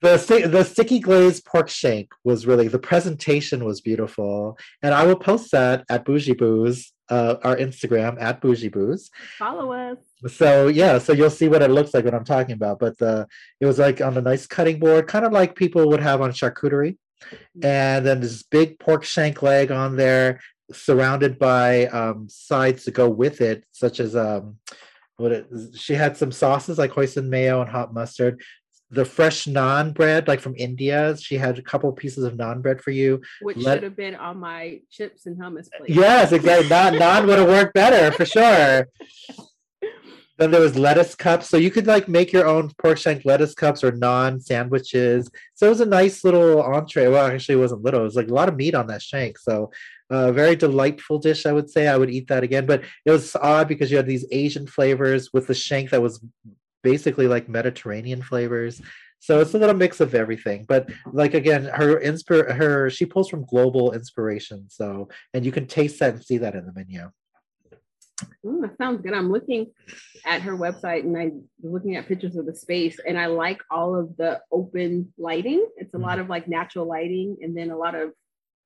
[0.02, 5.16] the the sticky glazed pork shank was really the presentation was beautiful, and I will
[5.16, 9.10] post that at Bougie Boos, uh, our Instagram at Bougie Boos.
[9.38, 9.98] Follow us.
[10.26, 12.80] So yeah, so you'll see what it looks like what I'm talking about.
[12.80, 13.28] But the
[13.60, 16.32] it was like on a nice cutting board, kind of like people would have on
[16.32, 16.96] charcuterie,
[17.62, 20.40] and then this big pork shank leg on there,
[20.72, 24.56] surrounded by um, sides to go with it, such as um,
[25.16, 28.42] what it, she had some sauces like hoisin mayo and hot mustard.
[28.92, 32.82] The fresh naan bread, like from India, she had a couple pieces of naan bread
[32.82, 33.22] for you.
[33.40, 35.88] Which Let- should have been on my chips and hummus plate.
[35.88, 36.68] Yes, exactly.
[36.68, 38.86] Naan, naan would have worked better for sure.
[40.38, 43.54] Then there was lettuce cups, so you could like make your own pork shank lettuce
[43.54, 45.30] cups or naan sandwiches.
[45.54, 47.08] So it was a nice little entree.
[47.08, 48.00] Well, actually, it wasn't little.
[48.00, 49.38] It was like a lot of meat on that shank.
[49.38, 49.70] So
[50.10, 51.86] a very delightful dish, I would say.
[51.86, 52.66] I would eat that again.
[52.66, 56.22] But it was odd because you had these Asian flavors with the shank that was
[56.82, 58.80] basically like Mediterranean flavors.
[59.20, 60.64] So it's a little mix of everything.
[60.66, 64.66] But like again, her inspir her she pulls from global inspiration.
[64.68, 67.10] So and you can taste that and see that in the menu.
[68.46, 69.14] Ooh, that sounds good.
[69.14, 69.68] I'm looking
[70.24, 73.96] at her website and I'm looking at pictures of the space and I like all
[73.96, 75.66] of the open lighting.
[75.76, 78.10] It's a lot of like natural lighting and then a lot of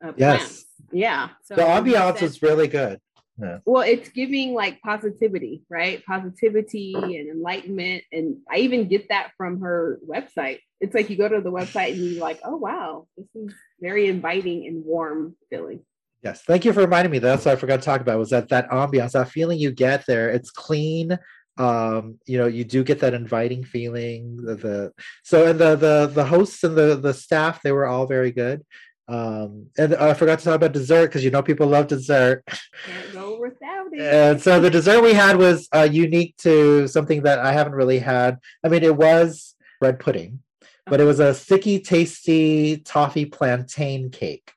[0.05, 0.39] uh, Yes.
[0.39, 0.65] plants.
[0.93, 1.29] Yeah.
[1.45, 3.01] So The ambiance is really good.
[3.41, 3.59] Yeah.
[3.67, 6.05] well, it's giving like positivity, right?
[6.07, 8.05] Positivity and enlightenment.
[8.11, 10.61] And I even get that from her website.
[10.81, 14.09] It's like you go to the website and you're like, oh wow, this is very
[14.09, 15.81] inviting and warm feeling.
[16.23, 17.19] Yes, thank you for reminding me.
[17.19, 20.07] That's what I forgot to talk about was that that ambiance, that feeling you get
[20.07, 20.31] there.
[20.31, 21.19] It's clean.
[21.59, 24.37] Um, you know, you do get that inviting feeling.
[24.37, 24.93] The, the
[25.25, 28.65] so and the the the hosts and the the staff they were all very good.
[29.09, 32.43] Um, and I forgot to talk about dessert because you know people love dessert.
[32.47, 34.01] Can't go without it.
[34.01, 38.01] And so the dessert we had was uh, unique to something that I haven't really
[38.01, 38.39] had.
[38.65, 40.41] I mean, it was bread pudding,
[40.87, 44.53] but it was a sticky, tasty toffee plantain cake.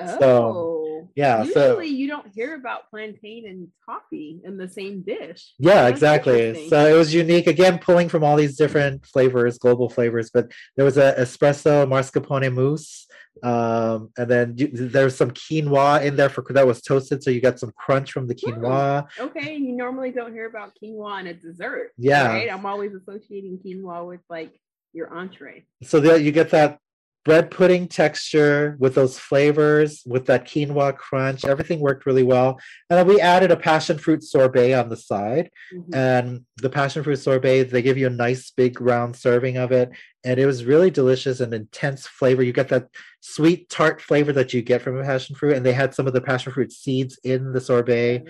[0.00, 5.54] Oh, Yeah, Usually so you don't hear about plantain and toffee in the same dish.
[5.58, 6.68] yeah, That's exactly.
[6.68, 7.46] So it was unique.
[7.46, 10.30] Again, pulling from all these different flavors, global flavors.
[10.32, 13.06] But there was a espresso mascarpone mousse,
[13.42, 17.40] um, and then you, there's some quinoa in there for that was toasted, so you
[17.40, 19.06] got some crunch from the quinoa.
[19.18, 21.92] Okay, you normally don't hear about quinoa in a dessert.
[21.98, 22.28] Yeah.
[22.28, 22.52] right?
[22.52, 24.58] I'm always associating quinoa with like
[24.92, 25.66] your entree.
[25.82, 26.78] so that you get that
[27.24, 32.60] bread pudding texture with those flavors with that quinoa crunch everything worked really well.
[32.90, 35.50] And then we added a passion fruit sorbet on the side.
[35.72, 35.94] Mhm.
[35.94, 39.90] and the passion fruit sorbet they give you a nice big round serving of it.
[40.22, 42.42] And it was really delicious and intense flavor.
[42.42, 42.88] You get that
[43.20, 45.56] sweet tart flavor that you get from a passion fruit.
[45.56, 48.24] And they had some of the passion fruit seeds in the sorbet.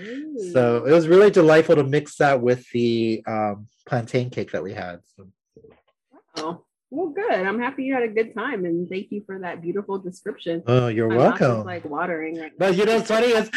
[0.53, 4.73] So it was really delightful to mix that with the um, plantain cake that we
[4.73, 5.01] had.
[5.17, 5.29] So.
[6.37, 7.47] Oh, well, good.
[7.47, 10.63] I'm happy you had a good time, and thank you for that beautiful description.
[10.67, 12.53] oh you're My mouth is, welcome like watering right.
[12.57, 13.51] But you know, what's funny is,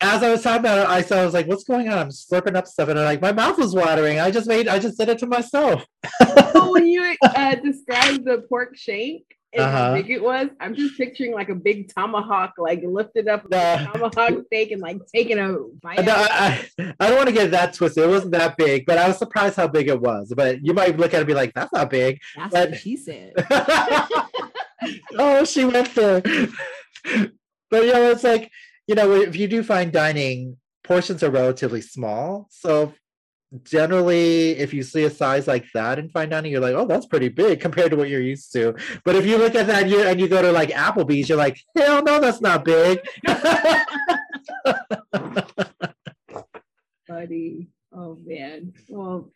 [0.00, 2.08] as I was talking about it, I saw I was like, "What's going on?" I'm
[2.08, 4.18] slurping up stuff, and I'm like, my mouth was watering.
[4.18, 5.86] I just made, I just did it to myself.
[6.20, 9.76] Oh, when you uh, described the pork shank and Uh-huh.
[9.76, 13.88] how big it was, I'm just picturing like a big tomahawk, like lifted up a
[13.92, 16.04] tomahawk steak and like taking a bite.
[16.04, 16.30] No, out.
[16.30, 18.04] I, I, I don't want to get that twisted.
[18.04, 20.32] It wasn't that big, but I was surprised how big it was.
[20.36, 22.78] But you might look at it and be like, "That's not big." That's but- what
[22.80, 23.32] she said.
[25.18, 26.20] oh, she went there.
[27.70, 28.50] but you know, it's like
[28.86, 32.92] you know, if you do fine dining, portions are relatively small, so
[33.62, 37.06] generally if you see a size like that in fine dining you're like oh that's
[37.06, 39.90] pretty big compared to what you're used to but if you look at that and
[39.90, 42.98] you, and you go to like applebee's you're like hell no that's not big
[47.16, 47.68] buddy.
[47.92, 48.74] Oh man.
[48.88, 49.32] Well,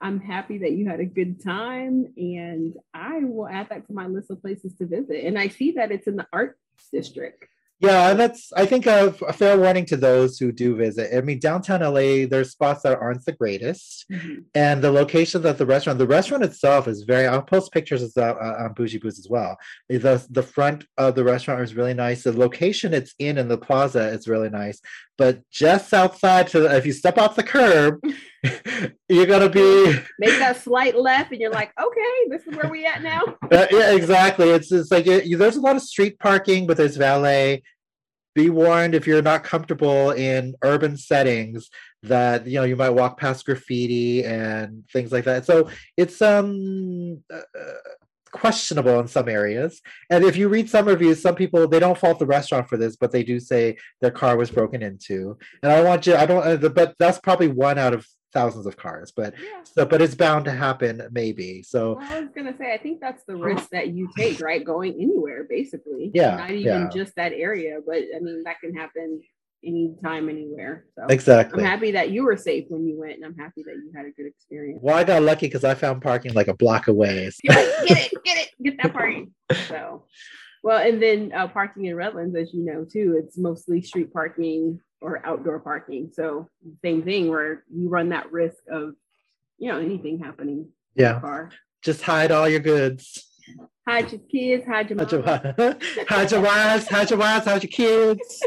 [0.00, 4.06] I'm happy that you had a good time, and I will add that to my
[4.06, 5.24] list of places to visit.
[5.24, 6.58] And I see that it's in the arts
[6.92, 7.46] district.
[7.82, 11.16] Yeah and that's i think a, a fair warning to those who do visit.
[11.16, 14.06] I mean downtown la there's spots that aren't the greatest
[14.54, 18.14] and the location of the restaurant the restaurant itself is very i'll post pictures of
[18.14, 19.56] that uh, on bougie boos as well.
[19.88, 22.22] The the front of the restaurant is really nice.
[22.22, 24.80] The location it's in in the plaza is really nice
[25.18, 28.00] but just outside to if you step off the curb
[29.08, 29.84] you're gonna be
[30.18, 33.22] Make that slight left, and you're like, okay, this is where we at now.
[33.50, 34.50] uh, yeah exactly.
[34.50, 37.62] It's it's like it, there's a lot of street parking but there's valet.
[38.34, 41.68] Be warned if you're not comfortable in urban settings
[42.02, 45.44] that you know you might walk past graffiti and things like that.
[45.44, 47.40] So it's um uh,
[48.32, 52.18] questionable in some areas and if you read some reviews some people they don't fault
[52.18, 55.82] the restaurant for this but they do say their car was broken into and i
[55.82, 59.34] want you i don't uh, but that's probably one out of thousands of cars but
[59.38, 59.62] Yeah.
[59.64, 62.98] so but it's bound to happen maybe so Well, I was gonna say, I think
[63.00, 64.64] that's the risk that you take, right?
[64.64, 66.10] Going anywhere, basically.
[66.14, 66.88] Yeah, Not even yeah.
[66.88, 69.20] just that area, but I mean, that can happen
[69.64, 70.86] anytime, anywhere.
[70.96, 71.62] So exactly.
[71.62, 74.06] I'm happy that you were safe when you went, and I'm happy that you had
[74.06, 74.80] a good experience.
[74.82, 77.30] Well, I got lucky because I found parking like a block away.
[77.46, 79.32] Like, get it, get it, get that parking.
[79.68, 80.06] So,
[80.62, 84.80] well, and then uh, parking in Redlands, as you know, too, it's mostly street parking
[85.00, 86.10] or outdoor parking.
[86.12, 86.48] So,
[86.82, 88.94] same thing where you run that risk of,
[89.58, 91.50] you know, anything happening Yeah, car.
[91.82, 93.28] just hide all your goods.
[93.86, 95.76] Hide your kids, hide your Hide your, mom.
[96.08, 98.42] hide your wives, hide your wives, hide your kids.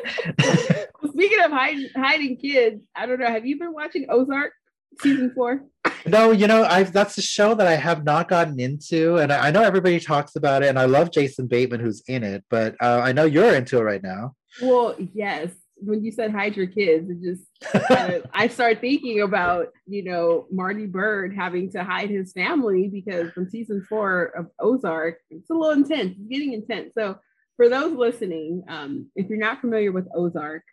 [1.16, 3.28] Speaking of hiding, hiding kids, I don't know.
[3.28, 4.52] Have you been watching Ozark
[5.00, 5.64] season four?
[6.06, 9.48] no, you know, I've that's a show that I have not gotten into, and I,
[9.48, 12.76] I know everybody talks about it, and I love Jason Bateman who's in it, but
[12.82, 14.36] uh, I know you're into it right now.
[14.62, 15.52] Well, yes.
[15.78, 20.48] when you said hide your kids, it just uh, I start thinking about you know
[20.52, 25.54] Marty Byrde having to hide his family because from season four of Ozark, it's a
[25.54, 26.18] little intense.
[26.20, 26.92] It's getting intense.
[26.94, 27.20] So
[27.56, 30.64] for those listening, um, if you're not familiar with Ozark,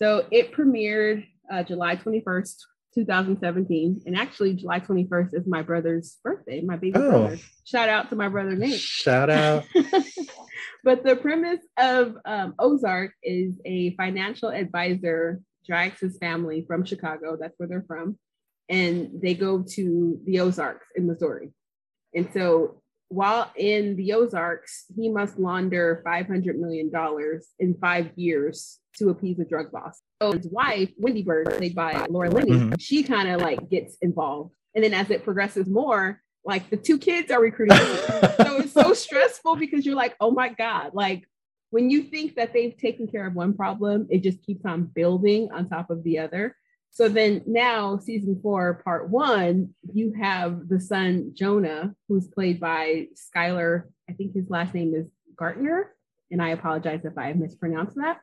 [0.00, 2.56] so it premiered uh, July 21st,
[2.94, 4.02] 2017.
[4.06, 7.10] And actually, July 21st is my brother's birthday, my baby oh.
[7.10, 7.38] brother.
[7.64, 8.80] Shout out to my brother Nate.
[8.80, 9.64] Shout out.
[10.84, 17.36] but the premise of um, Ozark is a financial advisor drags his family from Chicago,
[17.40, 18.18] that's where they're from,
[18.68, 21.52] and they go to the Ozarks in Missouri.
[22.14, 22.79] And so
[23.10, 26.90] while in the Ozarks, he must launder $500 million
[27.58, 30.00] in five years to appease a drug boss.
[30.22, 32.74] So his wife, Wendy Byrde, played by Laura Linney, mm-hmm.
[32.78, 34.54] she kind of like gets involved.
[34.76, 37.76] And then as it progresses more, like the two kids are recruiting.
[37.76, 41.28] so it's so stressful because you're like, oh my God, like
[41.70, 45.50] when you think that they've taken care of one problem, it just keeps on building
[45.52, 46.56] on top of the other.
[46.92, 53.06] So then now, season four, part one, you have the son Jonah, who's played by
[53.14, 53.84] Skylar.
[54.08, 55.84] I think his last name is Gaertner,
[56.30, 58.20] and I apologize if I mispronounced that.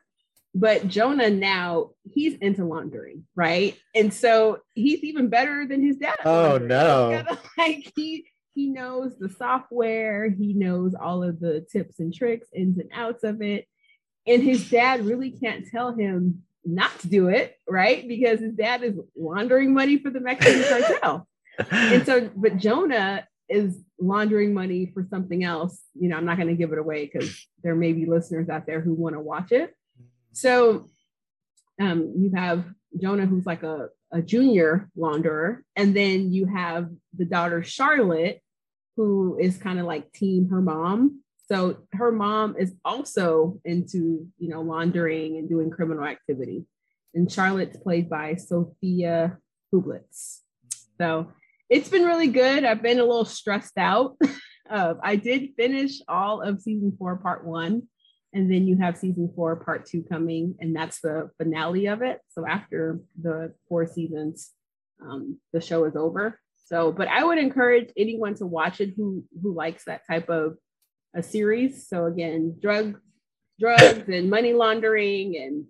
[0.54, 3.76] But Jonah now he's into laundering, right?
[3.94, 6.16] And so he's even better than his dad.
[6.24, 7.24] Oh no!
[7.58, 12.78] like he he knows the software, he knows all of the tips and tricks, ins
[12.78, 13.66] and outs of it,
[14.26, 18.06] and his dad really can't tell him not to do it, right?
[18.06, 21.28] Because his dad is laundering money for the Mexican cartel.
[21.70, 25.80] and so, but Jonah is laundering money for something else.
[25.94, 28.66] You know, I'm not going to give it away because there may be listeners out
[28.66, 29.74] there who want to watch it.
[30.32, 30.86] So
[31.80, 32.64] um, you have
[33.00, 38.40] Jonah, who's like a, a junior launderer, and then you have the daughter Charlotte,
[38.96, 41.22] who is kind of like team her mom.
[41.50, 46.66] So her mom is also into, you know, laundering and doing criminal activity.
[47.14, 49.38] And Charlotte's played by Sofia
[49.72, 50.40] Hublitz.
[50.98, 51.32] So
[51.70, 52.64] it's been really good.
[52.64, 54.16] I've been a little stressed out.
[54.70, 57.82] uh, I did finish all of season four, part one.
[58.34, 62.20] And then you have season four, part two coming, and that's the finale of it.
[62.28, 64.50] So after the four seasons,
[65.02, 66.38] um, the show is over.
[66.66, 70.58] So, but I would encourage anyone to watch it who who likes that type of
[71.14, 71.88] a series.
[71.88, 72.98] So again, drug,
[73.58, 75.64] drugs and money laundering, and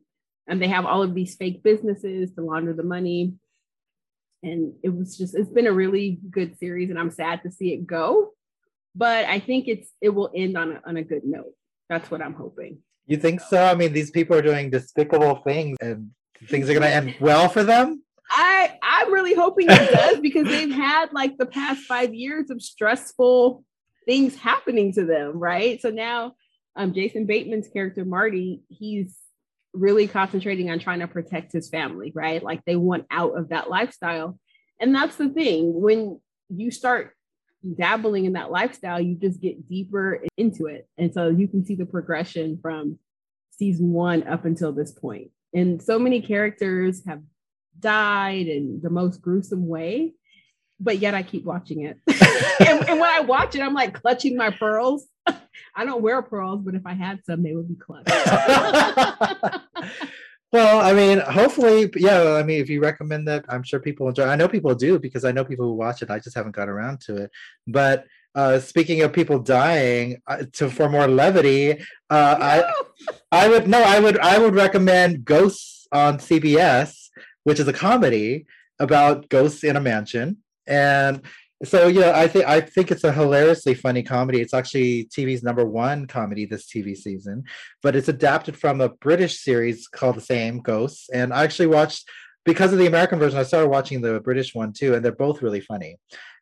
[0.46, 3.35] and they have all of these fake businesses to launder the money.
[4.42, 7.72] And it was just it's been a really good series, and I'm sad to see
[7.72, 8.33] it go.
[8.94, 11.55] But I think it's it will end on a, on a good note.
[11.88, 12.79] That's what I'm hoping.
[13.07, 13.64] You think so?
[13.64, 16.11] I mean, these people are doing despicable things, and
[16.46, 18.03] things are going to end well for them.
[18.31, 22.62] I I'm really hoping it does because they've had like the past five years of
[22.62, 23.64] stressful
[24.09, 25.83] things happening to them, right?
[25.83, 26.33] So now
[26.75, 29.14] um, Jason Bateman's character, Marty, he's
[29.75, 32.42] really concentrating on trying to protect his family, right?
[32.42, 34.38] Like they want out of that lifestyle.
[34.81, 35.79] And that's the thing.
[35.79, 37.12] When you start
[37.77, 40.88] dabbling in that lifestyle, you just get deeper into it.
[40.97, 42.99] And so you can see the progression from
[43.51, 45.33] season one up until this point.
[45.53, 47.21] And so many characters have
[47.79, 50.14] died in the most gruesome way
[50.81, 51.99] but yet I keep watching it.
[52.61, 55.07] and, and, when I watch it, I'm like clutching my pearls.
[55.27, 58.09] I don't wear pearls, but if I had some, they would be clutched.
[60.53, 62.35] well, I mean, hopefully, yeah.
[62.35, 64.25] I mean, if you recommend that, I'm sure people enjoy.
[64.25, 66.11] I know people do because I know people who watch it.
[66.11, 67.31] I just haven't got around to it.
[67.67, 71.73] But uh, speaking of people dying, uh, to for more levity,
[72.11, 72.62] uh, I
[73.33, 77.09] I would no, I would I would recommend Ghosts on CBS,
[77.45, 78.47] which is a comedy
[78.79, 81.22] about ghosts in a mansion and
[81.64, 84.40] so yeah, I think I think it's a hilariously funny comedy.
[84.40, 87.44] It's actually TV's number one comedy this TV season,
[87.83, 91.09] but it's adapted from a British series called the same Ghosts.
[91.12, 92.09] And I actually watched
[92.44, 93.40] because of the American version.
[93.40, 95.96] I started watching the British one too, and they're both really funny.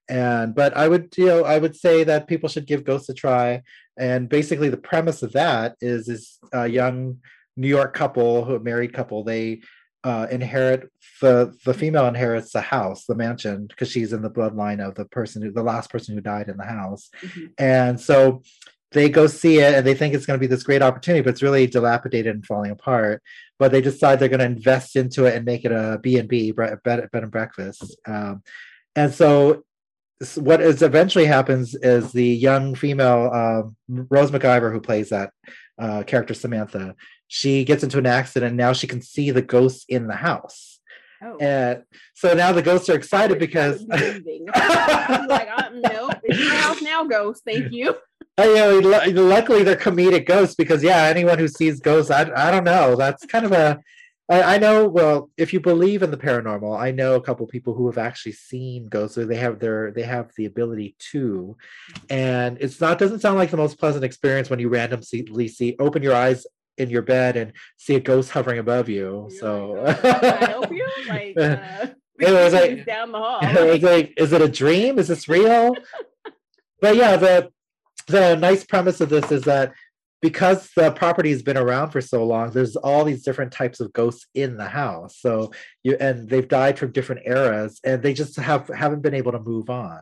[0.09, 3.15] And but I would you know I would say that people should give Ghosts a
[3.15, 3.63] try.
[3.99, 7.21] And basically, the premise of that is is a uh, young
[7.57, 9.63] New York couple, a married couple, they
[10.05, 10.91] uh, inherit
[11.21, 15.05] the the female inherits the house, the mansion, because she's in the bloodline of the
[15.07, 17.47] person who the last person who died in the house, mm-hmm.
[17.59, 18.43] and so
[18.93, 21.31] they go see it and they think it's going to be this great opportunity, but
[21.31, 23.23] it's really dilapidated and falling apart.
[23.59, 26.29] But they decide they're going to invest into it and make it a B and
[26.29, 27.97] B bed, bed and breakfast.
[28.07, 28.43] Um,
[28.95, 29.65] and so
[30.37, 35.31] what is eventually happens is the young female um, Rose McIver, who plays that
[35.79, 36.95] uh, character Samantha,
[37.29, 40.81] she gets into an accident and now she can see the ghosts in the house.
[41.23, 41.37] Oh.
[41.39, 41.83] And
[42.15, 44.03] so now the ghosts are excited because like,
[44.55, 47.43] uh, no, it's my house now, ghost.
[47.45, 47.97] Thank you.
[48.39, 52.51] I, you know, luckily they're comedic ghosts because yeah, anyone who sees ghosts, I, I
[52.51, 52.95] don't know.
[52.95, 53.81] That's kind of a
[54.29, 54.89] I, I know.
[54.89, 58.33] Well, if you believe in the paranormal, I know a couple people who have actually
[58.33, 59.17] seen ghosts.
[59.19, 61.57] Or they have their they have the ability to,
[62.11, 66.03] and it's not doesn't sound like the most pleasant experience when you randomly see open
[66.03, 66.47] your eyes
[66.77, 69.29] in your bed and see a ghost hovering above you.
[69.31, 70.89] You're so like, "Oh, I help you?
[71.09, 71.87] Like, uh,
[72.19, 73.39] It was like- down the hall.
[73.43, 74.99] it was like, is it a dream?
[74.99, 75.75] Is this real?
[76.81, 77.51] but yeah, the
[78.09, 79.73] the nice premise of this is that
[80.27, 83.93] because the property has been around for so long, there's all these different types of
[83.93, 85.17] ghosts in the house.
[85.21, 85.53] So
[85.85, 89.39] you and they've died from different eras, and they just have haven't been able to
[89.39, 90.01] move on.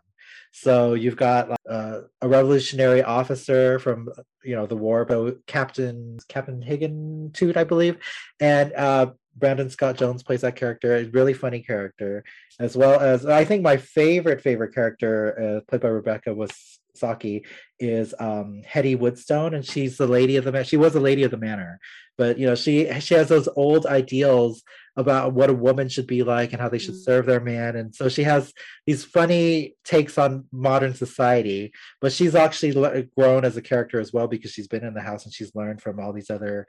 [0.50, 4.08] So you've got uh, a revolutionary officer from
[4.42, 7.98] you know the war, but Captain Captain Higgintoot, I believe,
[8.40, 10.96] and uh, Brandon Scott Jones plays that character.
[10.96, 12.24] A really funny character,
[12.58, 17.44] as well as I think my favorite favorite character, uh, played by Rebecca was Saki,
[17.78, 20.64] is um, Hetty Woodstone, and she's the lady of the man.
[20.64, 21.80] She was the lady of the manor,
[22.16, 24.62] but you know she she has those old ideals
[24.96, 27.04] about what a woman should be like and how they should Mm.
[27.04, 28.52] serve their man, and so she has
[28.86, 31.72] these funny takes on modern society.
[32.00, 35.00] But she's actually le- grown as a character as well because she's been in the
[35.00, 36.66] house and she's learned from all these other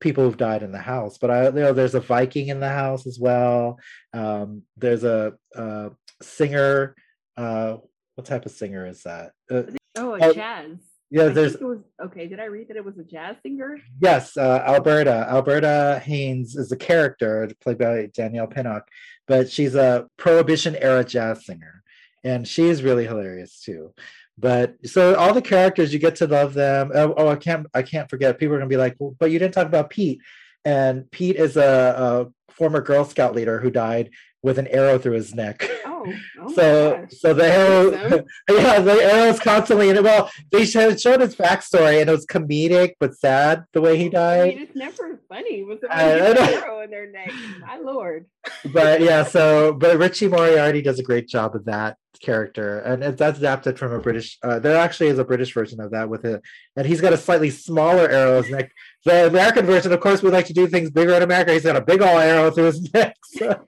[0.00, 1.18] people who've died in the house.
[1.18, 3.78] But I you know there's a Viking in the house as well.
[4.12, 5.90] Um, there's a, a
[6.22, 6.94] singer.
[7.36, 7.78] Uh,
[8.14, 9.32] what type of singer is that?
[9.50, 9.62] Uh,
[9.96, 10.78] Oh, a jazz.
[11.10, 12.26] yeah, I there's was okay.
[12.26, 13.78] Did I read that it was a jazz singer?
[14.00, 15.26] yes, uh, Alberta.
[15.30, 18.88] Alberta Haynes is a character played by Danielle Pinnock,
[19.28, 21.84] but she's a Prohibition era jazz singer,
[22.24, 23.92] and she is really hilarious too.
[24.36, 26.90] But so all the characters you get to love them.
[26.92, 28.38] Oh, oh, I can't I can't forget.
[28.40, 30.18] People are gonna be like, well, but you didn't talk about Pete.
[30.64, 34.10] And Pete is a, a former Girl Scout leader who died
[34.42, 35.68] with an arrow through his neck.
[35.86, 35.93] Oh,
[36.40, 37.10] oh so gosh.
[37.18, 37.90] so the arrow
[38.50, 42.26] yeah the arrow's constantly in it well they showed, showed his backstory and it was
[42.26, 44.40] comedic but sad the way he died.
[44.42, 46.60] I mean, it's never funny with I- I somebody with an know.
[46.66, 47.32] arrow in their neck.
[47.60, 48.26] My lord.
[48.72, 53.38] but yeah so but richie moriarty does a great job of that character and that's
[53.38, 56.40] adapted from a british uh, there actually is a british version of that with it
[56.76, 58.70] and he's got a slightly smaller arrow in his neck
[59.04, 61.76] the american version of course we like to do things bigger in america he's got
[61.76, 63.64] a big old arrow through his neck so-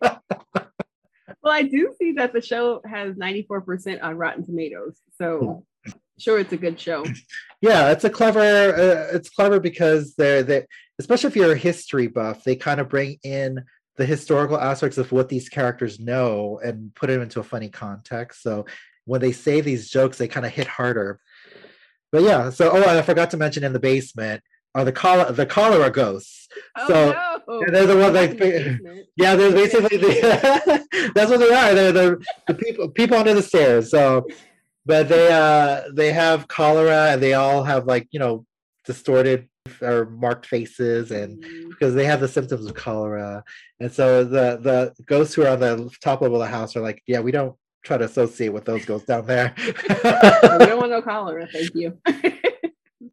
[1.47, 4.99] Well, I do see that the show has 94% on Rotten Tomatoes.
[5.17, 5.65] So
[6.19, 7.05] sure it's a good show.
[7.61, 10.65] yeah it's a clever uh, it's clever because they're they
[10.99, 13.63] especially if you're a history buff they kind of bring in
[13.97, 18.43] the historical aspects of what these characters know and put it into a funny context
[18.43, 18.65] so
[19.05, 21.21] when they say these jokes they kind of hit harder
[22.11, 24.43] but yeah so oh i forgot to mention in the basement
[24.75, 27.36] are the cholera the cholera ghosts Oh So, no.
[27.49, 31.75] Yeah, they're the ones like- the yeah there's basically the, that's what they are.
[31.75, 34.27] They're the, the people people under the stairs so
[34.85, 38.45] but they uh they have cholera and they all have like you know
[38.85, 39.49] distorted
[39.83, 41.69] or marked faces and Mm.
[41.71, 43.43] because they have the symptoms of cholera.
[43.81, 46.81] And so the the ghosts who are on the top level of the house are
[46.81, 49.55] like yeah we don't try to associate with those ghosts down there.
[50.05, 51.99] Oh, we don't want no cholera, thank you.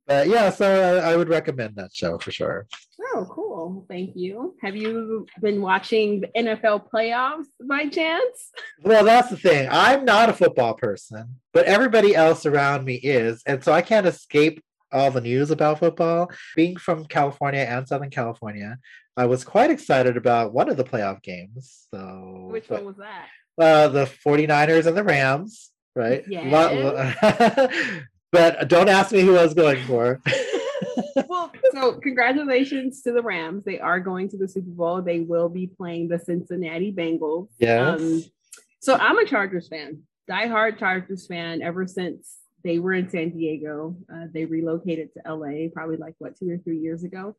[0.08, 2.68] but yeah so uh, i would recommend that show for sure
[3.14, 3.86] oh, cool.
[3.90, 4.56] Thank you.
[4.62, 8.52] Have you been watching the NFL playoffs by chance?
[8.82, 9.70] Well, that's the thing.
[9.72, 13.44] I'm not a football person, but everybody else around me is.
[13.46, 16.32] And so I can't escape all the news about football.
[16.56, 18.78] Being from California and Southern California,
[19.16, 21.88] I was quite excited about one of the playoff games.
[21.94, 23.28] So Which but, one was that?
[23.58, 26.28] Uh, the 49ers and the Rams, right?
[26.28, 27.14] Lo-
[28.32, 30.20] but don't ask me who I was going for.
[31.28, 33.64] well, so congratulations to the Rams.
[33.66, 35.02] They are going to the Super Bowl.
[35.02, 37.50] They will be playing the Cincinnati Bengals.
[37.60, 38.00] yes.
[38.00, 38.24] Um,
[38.80, 43.96] so I'm a Chargers fan, diehard Chargers fan ever since they were in San Diego.
[44.14, 47.36] Uh, they relocated to LA probably like what two or three years ago.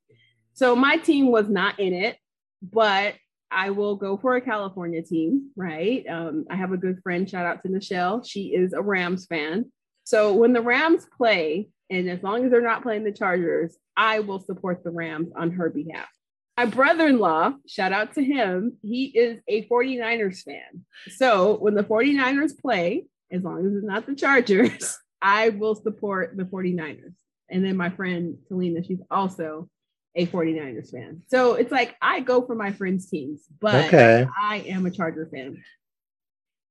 [0.54, 2.16] So my team was not in it,
[2.62, 3.14] but
[3.50, 6.04] I will go for a California team, right?
[6.08, 7.28] Um, I have a good friend.
[7.28, 8.22] Shout out to Michelle.
[8.24, 9.70] She is a Rams fan.
[10.04, 14.20] So when the Rams play, and as long as they're not playing the Chargers, I
[14.20, 16.08] will support the Rams on her behalf.
[16.56, 20.84] My brother in law, shout out to him, he is a 49ers fan.
[21.08, 26.36] So when the 49ers play, as long as it's not the Chargers, I will support
[26.36, 27.14] the 49ers.
[27.50, 29.68] And then my friend Talina, she's also
[30.14, 31.22] a 49ers fan.
[31.26, 34.26] So it's like I go for my friends' teams, but okay.
[34.40, 35.62] I am a Charger fan.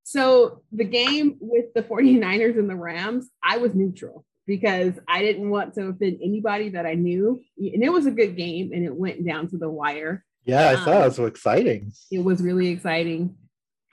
[0.04, 5.50] So the game with the 49ers and the Rams, I was neutral because I didn't
[5.50, 7.42] want to offend anybody that I knew.
[7.58, 10.24] And it was a good game and it went down to the wire.
[10.46, 11.92] Yeah, I saw Um, it was so exciting.
[12.12, 13.36] It was really exciting.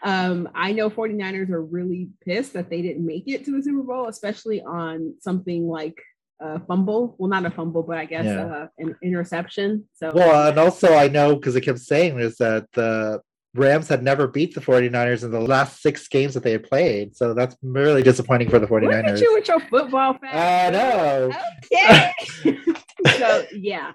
[0.03, 3.83] Um, I know 49ers are really pissed that they didn't make it to the Super
[3.83, 6.01] Bowl, especially on something like
[6.41, 7.15] a fumble.
[7.19, 8.47] Well, not a fumble, but I guess Yeah.
[8.47, 9.85] uh, an interception.
[9.95, 13.21] So Well, and also I know because it kept saying is that the
[13.55, 17.17] Rams had never beat the 49ers in the last six games that they had played.
[17.17, 19.15] So that's really disappointing for the look 49ers.
[19.15, 21.33] at you with your football I know.
[21.73, 22.13] Okay.
[23.19, 23.93] so yeah.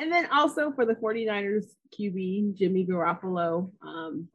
[0.00, 1.66] And then also for the 49ers
[1.98, 4.28] QB, Jimmy Garoppolo, um,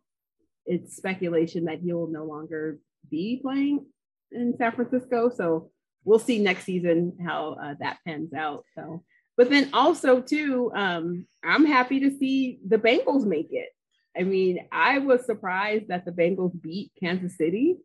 [0.66, 3.86] it's speculation that he'll no longer be playing
[4.32, 5.30] in San Francisco.
[5.36, 5.72] So
[6.06, 8.64] we'll see next season how uh, that pans out.
[8.76, 9.04] So,
[9.36, 13.70] but then also too, um, I'm happy to see the Bengals make it.
[14.18, 17.78] I mean, I was surprised that the Bengals beat Kansas City.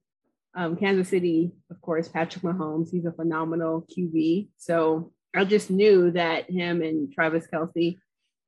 [0.54, 4.48] Um, Kansas City, of course, Patrick Mahomes, he's a phenomenal QB.
[4.56, 7.98] So I just knew that him and Travis Kelce,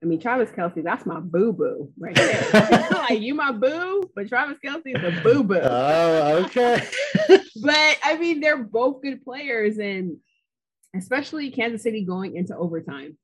[0.03, 2.89] I mean, Travis Kelce, that's my boo boo right there.
[2.93, 5.61] like, you my boo, but Travis Kelce is a boo boo.
[5.61, 6.87] Oh, okay.
[7.63, 10.17] but I mean, they're both good players, and
[10.97, 13.19] especially Kansas City going into overtime.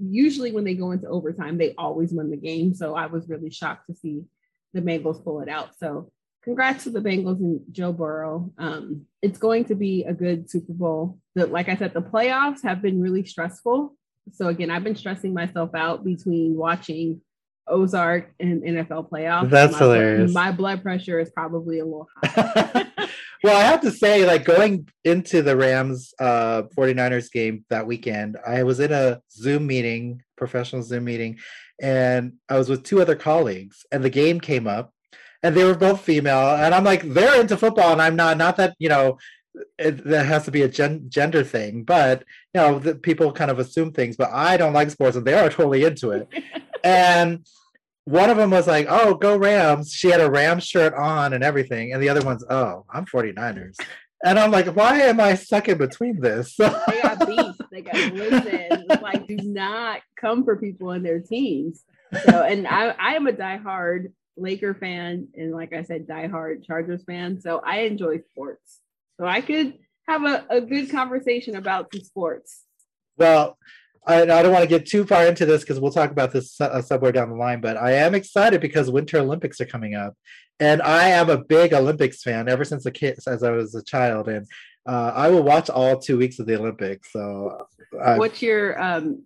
[0.00, 2.74] Usually, when they go into overtime, they always win the game.
[2.74, 4.24] So I was really shocked to see
[4.72, 5.70] the Bengals pull it out.
[5.78, 6.10] So
[6.42, 8.52] congrats to the Bengals and Joe Burrow.
[8.58, 11.18] Um, it's going to be a good Super Bowl.
[11.34, 13.96] The, like I said, the playoffs have been really stressful.
[14.32, 17.20] So again, I've been stressing myself out between watching
[17.66, 19.50] Ozark and NFL playoffs.
[19.50, 20.32] That's my, hilarious.
[20.32, 22.86] My blood pressure is probably a little high.
[23.44, 28.36] well, I have to say, like going into the Rams uh 49ers game that weekend,
[28.46, 31.38] I was in a Zoom meeting, professional Zoom meeting,
[31.80, 34.92] and I was with two other colleagues, and the game came up,
[35.42, 38.36] and they were both female, and I'm like, they're into football, and I'm not.
[38.36, 39.18] Not that you know.
[39.78, 43.52] It, that has to be a gen- gender thing, but you know, the, people kind
[43.52, 44.16] of assume things.
[44.16, 46.28] But I don't like sports, and they are totally into it.
[46.84, 47.44] and
[48.04, 51.42] one of them was like, "Oh, go Rams!" She had a Rams shirt on and
[51.42, 53.76] everything, and the other one's, "Oh, I'm 49ers."
[54.24, 56.68] And I'm like, "Why am I stuck in between this?" they
[57.02, 57.56] got beef.
[57.72, 58.86] They got listen.
[59.02, 61.82] Like, do not come for people and their teams.
[62.26, 67.04] So, and I, I am a diehard Laker fan, and like I said, diehard Chargers
[67.04, 67.40] fan.
[67.40, 68.80] So I enjoy sports.
[69.18, 69.74] So I could
[70.08, 72.64] have a, a good conversation about some sports.
[73.16, 73.56] well,
[74.06, 76.60] I, I don't want to get too far into this because we'll talk about this
[76.60, 77.60] uh, somewhere down the line.
[77.60, 80.14] But I am excited because Winter Olympics are coming up,
[80.60, 83.82] and I am a big Olympics fan ever since a kid, as I was a
[83.82, 84.46] child, and
[84.86, 87.12] uh, I will watch all two weeks of the Olympics.
[87.12, 87.66] So,
[88.02, 89.22] I, What's your um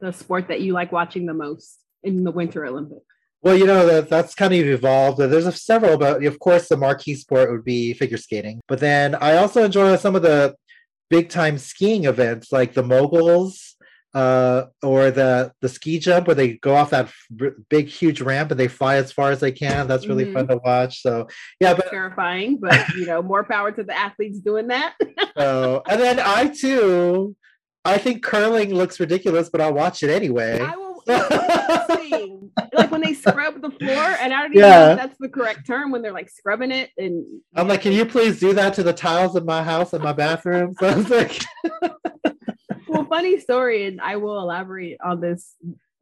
[0.00, 3.06] the sport that you like watching the most in the Winter Olympics?
[3.42, 5.18] Well, you know that that's kind of evolved.
[5.18, 8.60] There's a, several, but of course, the marquee sport would be figure skating.
[8.66, 10.56] But then I also enjoy some of the
[11.10, 13.75] big time skiing events, like the moguls,
[14.16, 18.50] uh, or the the ski jump, where they go off that r- big huge ramp
[18.50, 19.86] and they fly as far as they can.
[19.86, 20.32] That's really Mhm.
[20.32, 21.02] fun to watch.
[21.02, 21.28] So
[21.60, 24.94] yeah, but Terrifying, but you know, more power to the athletes doing that.
[25.36, 27.36] so and then I too,
[27.84, 30.60] I think curling looks ridiculous, but I'll watch it anyway.
[30.62, 30.86] I will
[32.72, 35.66] like when they scrub the floor, and I don't even know if that's the correct
[35.66, 36.88] term when they're like scrubbing it.
[36.96, 37.22] And
[37.54, 40.14] I'm like, can you please do that to the tiles in my house in my
[40.14, 40.74] bathroom?
[40.80, 41.42] So it's like.
[42.88, 45.54] well, funny story, and I will elaborate on this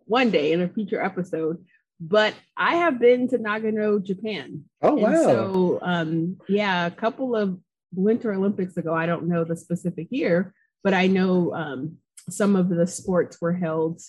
[0.07, 1.65] one day in a future episode.
[2.01, 4.65] But I have been to Nagano, Japan.
[4.83, 5.23] Oh And wow!
[5.23, 7.59] so, um, yeah, a couple of
[7.95, 12.69] Winter Olympics ago, I don't know the specific year, but I know um, some of
[12.69, 14.01] the sports were held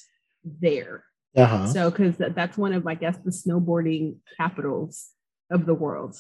[0.44, 1.04] there.
[1.36, 1.68] uh-huh.
[1.68, 5.10] So, because that's one of, I guess, the snowboarding capitals
[5.52, 6.16] of the world.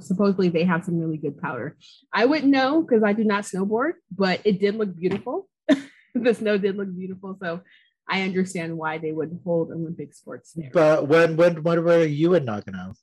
[0.00, 1.76] Supposedly they have some really good powder.
[2.12, 5.48] I wouldn't know because I do not snowboard, but it did look beautiful.
[6.14, 7.36] the snow did look beautiful.
[7.40, 7.60] So
[8.08, 10.70] I understand why they would hold Olympic sports there.
[10.72, 12.94] But when when when were you in Nagano?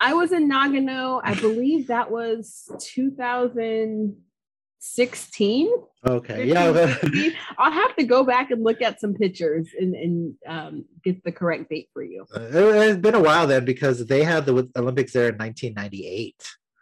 [0.00, 1.20] I was in Nagano.
[1.24, 2.70] I believe that was
[4.80, 5.68] 2016.
[6.06, 6.70] Okay, yeah.
[6.72, 6.98] but-
[7.58, 11.32] I'll have to go back and look at some pictures and, and um, get the
[11.32, 12.24] correct date for you.
[12.34, 16.34] it, it's been a while then because they had the Olympics there in 1998.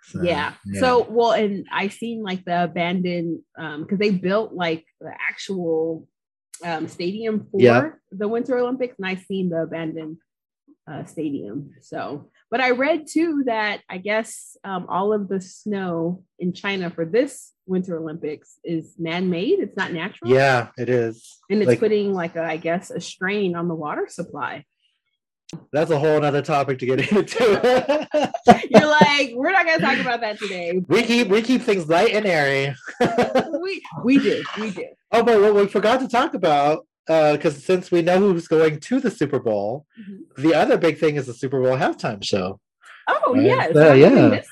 [0.09, 0.53] So, yeah.
[0.75, 6.07] So well, and I seen like the abandoned um because they built like the actual
[6.65, 7.91] um stadium for Yeah.
[8.13, 10.19] the Winter Olympics, and I seen the abandoned
[10.91, 11.72] uh stadium.
[11.80, 16.91] So but I read too that I guess um all of the snow in China
[16.91, 19.59] for this Winter Olympics is man-made.
[19.59, 20.30] It's not natural.
[20.30, 21.39] yeah, it is.
[21.51, 24.64] And it's Like- putting like a, I guess a strain on the water supply.
[25.72, 28.32] That's a whole other topic to get into.
[28.70, 30.80] You're like, we're not gonna talk about that today.
[30.89, 32.74] we keep we keep things light and airy.
[33.61, 34.91] We we did, we did.
[35.11, 39.01] oh, but what we forgot to talk about, because since we know who's going to
[39.01, 40.19] the Super Bowl, Mhm.
[40.43, 42.61] the other big thing is the Super Bowl halftime show.
[43.09, 43.45] Oh Right.
[43.45, 44.43] yes, Uh, yeah.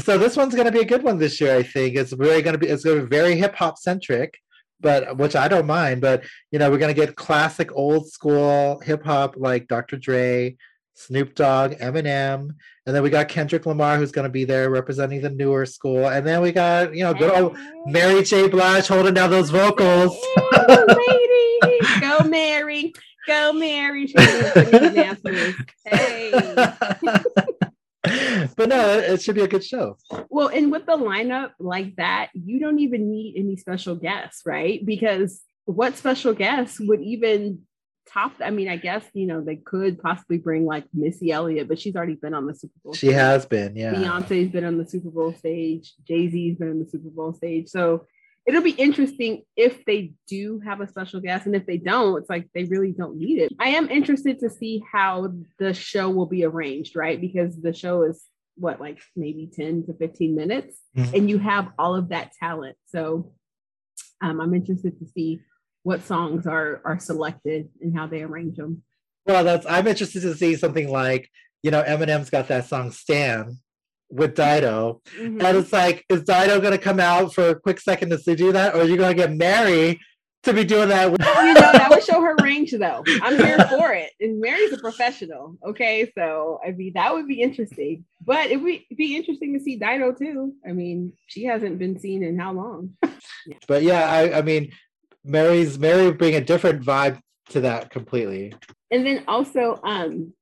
[0.00, 1.56] so this one's going to be a good one this year.
[1.56, 4.38] I think it's really going to be it's going to be very hip hop centric,
[4.80, 6.00] but which I don't mind.
[6.00, 6.22] But
[6.52, 9.96] you know, we're going to get classic old school hip hop like Dr.
[9.96, 10.56] Dre,
[10.98, 12.50] Snoop Dogg, Eminem,
[12.84, 16.08] and then we got Kendrick Lamar who's going to be there representing the newer school,
[16.08, 18.48] and then we got you know good old Mary J.
[18.48, 20.18] Blige holding down those vocals.
[20.68, 22.92] lady, go Mary,
[23.28, 24.12] go Mary.
[25.84, 26.32] Hey.
[28.56, 29.98] but no, it should be a good show.
[30.28, 34.84] Well, and with the lineup like that, you don't even need any special guests, right?
[34.84, 37.62] Because what special guests would even
[38.12, 38.32] top?
[38.42, 41.96] I mean, I guess you know they could possibly bring like Missy Elliott, but she's
[41.96, 42.94] already been on the Super Bowl.
[42.94, 43.16] She stage.
[43.16, 43.94] has been, yeah.
[43.94, 45.94] Beyonce's been on the Super Bowl stage.
[46.06, 47.68] Jay Z's been on the Super Bowl stage.
[47.68, 48.06] So
[48.48, 52.30] it'll be interesting if they do have a special guest and if they don't it's
[52.30, 56.26] like they really don't need it i am interested to see how the show will
[56.26, 58.24] be arranged right because the show is
[58.56, 61.14] what like maybe 10 to 15 minutes mm-hmm.
[61.14, 63.32] and you have all of that talent so
[64.22, 65.40] um, i'm interested to see
[65.82, 68.82] what songs are are selected and how they arrange them
[69.26, 71.30] well that's i'm interested to see something like
[71.62, 73.58] you know eminem's got that song stan
[74.10, 75.00] with Dido.
[75.18, 75.40] Mm-hmm.
[75.44, 78.52] And it's like, is Dido going to come out for a quick second to do
[78.52, 78.74] that?
[78.74, 80.00] Or are you going to get Mary
[80.44, 81.10] to be doing that?
[81.10, 83.02] With- you know, that would show her range though.
[83.22, 84.10] I'm here for it.
[84.20, 85.56] And Mary's a professional.
[85.66, 86.10] Okay.
[86.16, 88.04] So, I mean, that would be interesting.
[88.24, 90.54] But it would be interesting to see Dido too.
[90.66, 92.96] I mean, she hasn't been seen in how long?
[93.02, 93.56] yeah.
[93.66, 94.72] But yeah, I, I mean,
[95.28, 97.20] Mary's Mary bring a different vibe
[97.50, 98.54] to that completely.
[98.90, 100.32] And then also, um,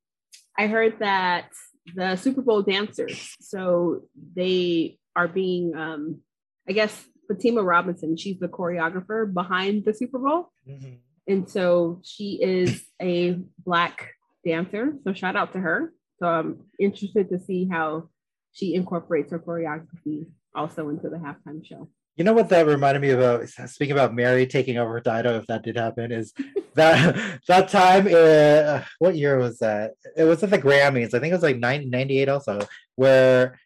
[0.57, 1.49] I heard that
[1.93, 3.35] the Super Bowl dancers.
[3.41, 4.03] So
[4.35, 6.21] they are being, um,
[6.67, 10.51] I guess, Fatima Robinson, she's the choreographer behind the Super Bowl.
[10.67, 10.95] Mm-hmm.
[11.27, 14.13] And so she is a Black
[14.45, 14.93] dancer.
[15.03, 15.93] So shout out to her.
[16.19, 18.09] So I'm interested to see how
[18.53, 21.89] she incorporates her choreography also into the halftime show.
[22.17, 23.47] You know what that reminded me about?
[23.47, 26.33] Speaking about Mary taking over Dido, if that did happen, is
[26.73, 28.07] that that time?
[28.11, 29.93] Uh, what year was that?
[30.15, 31.13] It was at the Grammys.
[31.13, 32.59] I think it was like 1998 also,
[32.95, 33.59] where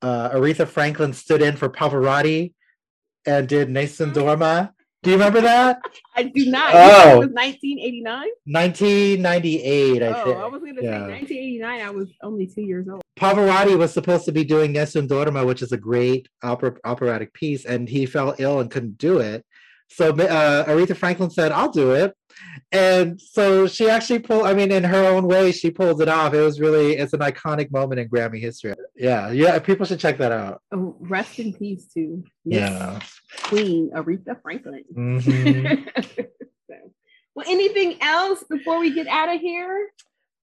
[0.00, 2.54] uh, Aretha Franklin stood in for Pavarotti
[3.26, 4.70] and did Nessun Dorma.
[5.02, 5.80] Do you remember that?
[6.16, 6.70] I do not.
[6.72, 8.26] Oh, it was 1989.
[8.46, 10.36] 1998, I oh, think.
[10.38, 11.06] I was going to yeah.
[11.06, 11.80] say 1989.
[11.80, 13.02] I was only two years old.
[13.18, 17.64] Pavarotti was supposed to be doing Nessun Dorma, which is a great opera, operatic piece,
[17.64, 19.44] and he fell ill and couldn't do it.
[19.90, 22.14] So uh, Aretha Franklin said, "I'll do it,"
[22.72, 24.46] and so she actually pulled.
[24.46, 26.34] I mean, in her own way, she pulled it off.
[26.34, 28.74] It was really, it's an iconic moment in Grammy history.
[28.96, 30.60] Yeah, yeah, people should check that out.
[30.72, 33.00] Oh, rest in peace to yeah
[33.44, 34.84] Queen Aretha Franklin.
[34.94, 36.02] Mm-hmm.
[36.70, 36.92] so,
[37.34, 39.88] well, anything else before we get out of here?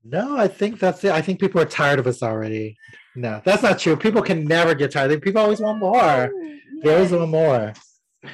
[0.08, 1.12] No, I think that's it.
[1.12, 2.78] I think people are tired of us already.
[3.16, 3.96] No, that's not true.
[3.96, 5.20] People can never get tired.
[5.22, 6.32] People always want more.
[6.32, 6.60] Yes.
[6.84, 7.74] They always want more.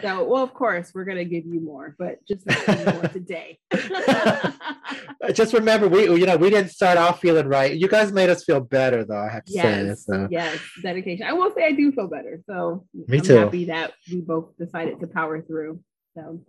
[0.02, 3.58] So, well, of course, we're gonna give you more, but just more today.
[5.34, 7.74] just remember, we you know we didn't start off feeling right.
[7.74, 9.20] You guys made us feel better, though.
[9.20, 10.14] I have to yes, say.
[10.14, 10.28] So.
[10.30, 11.26] Yes, dedication.
[11.26, 12.42] I will say I do feel better.
[12.48, 13.36] So me I'm too.
[13.36, 15.82] Happy that we both decided to power through.
[16.16, 16.42] So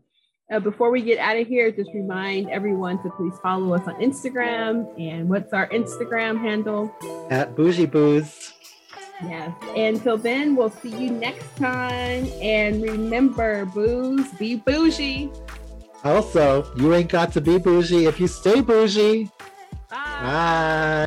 [0.53, 3.94] uh, before we get out of here, just remind everyone to please follow us on
[3.94, 4.86] Instagram.
[5.00, 6.94] And what's our Instagram handle?
[7.30, 8.53] At Bougie Boos.
[9.22, 9.53] Yes.
[9.76, 12.26] Until then, we'll see you next time.
[12.42, 15.30] And remember, boos, be bougie.
[16.05, 19.30] Also, you ain't got to be bougie if you stay bougie.
[19.88, 21.07] Bye.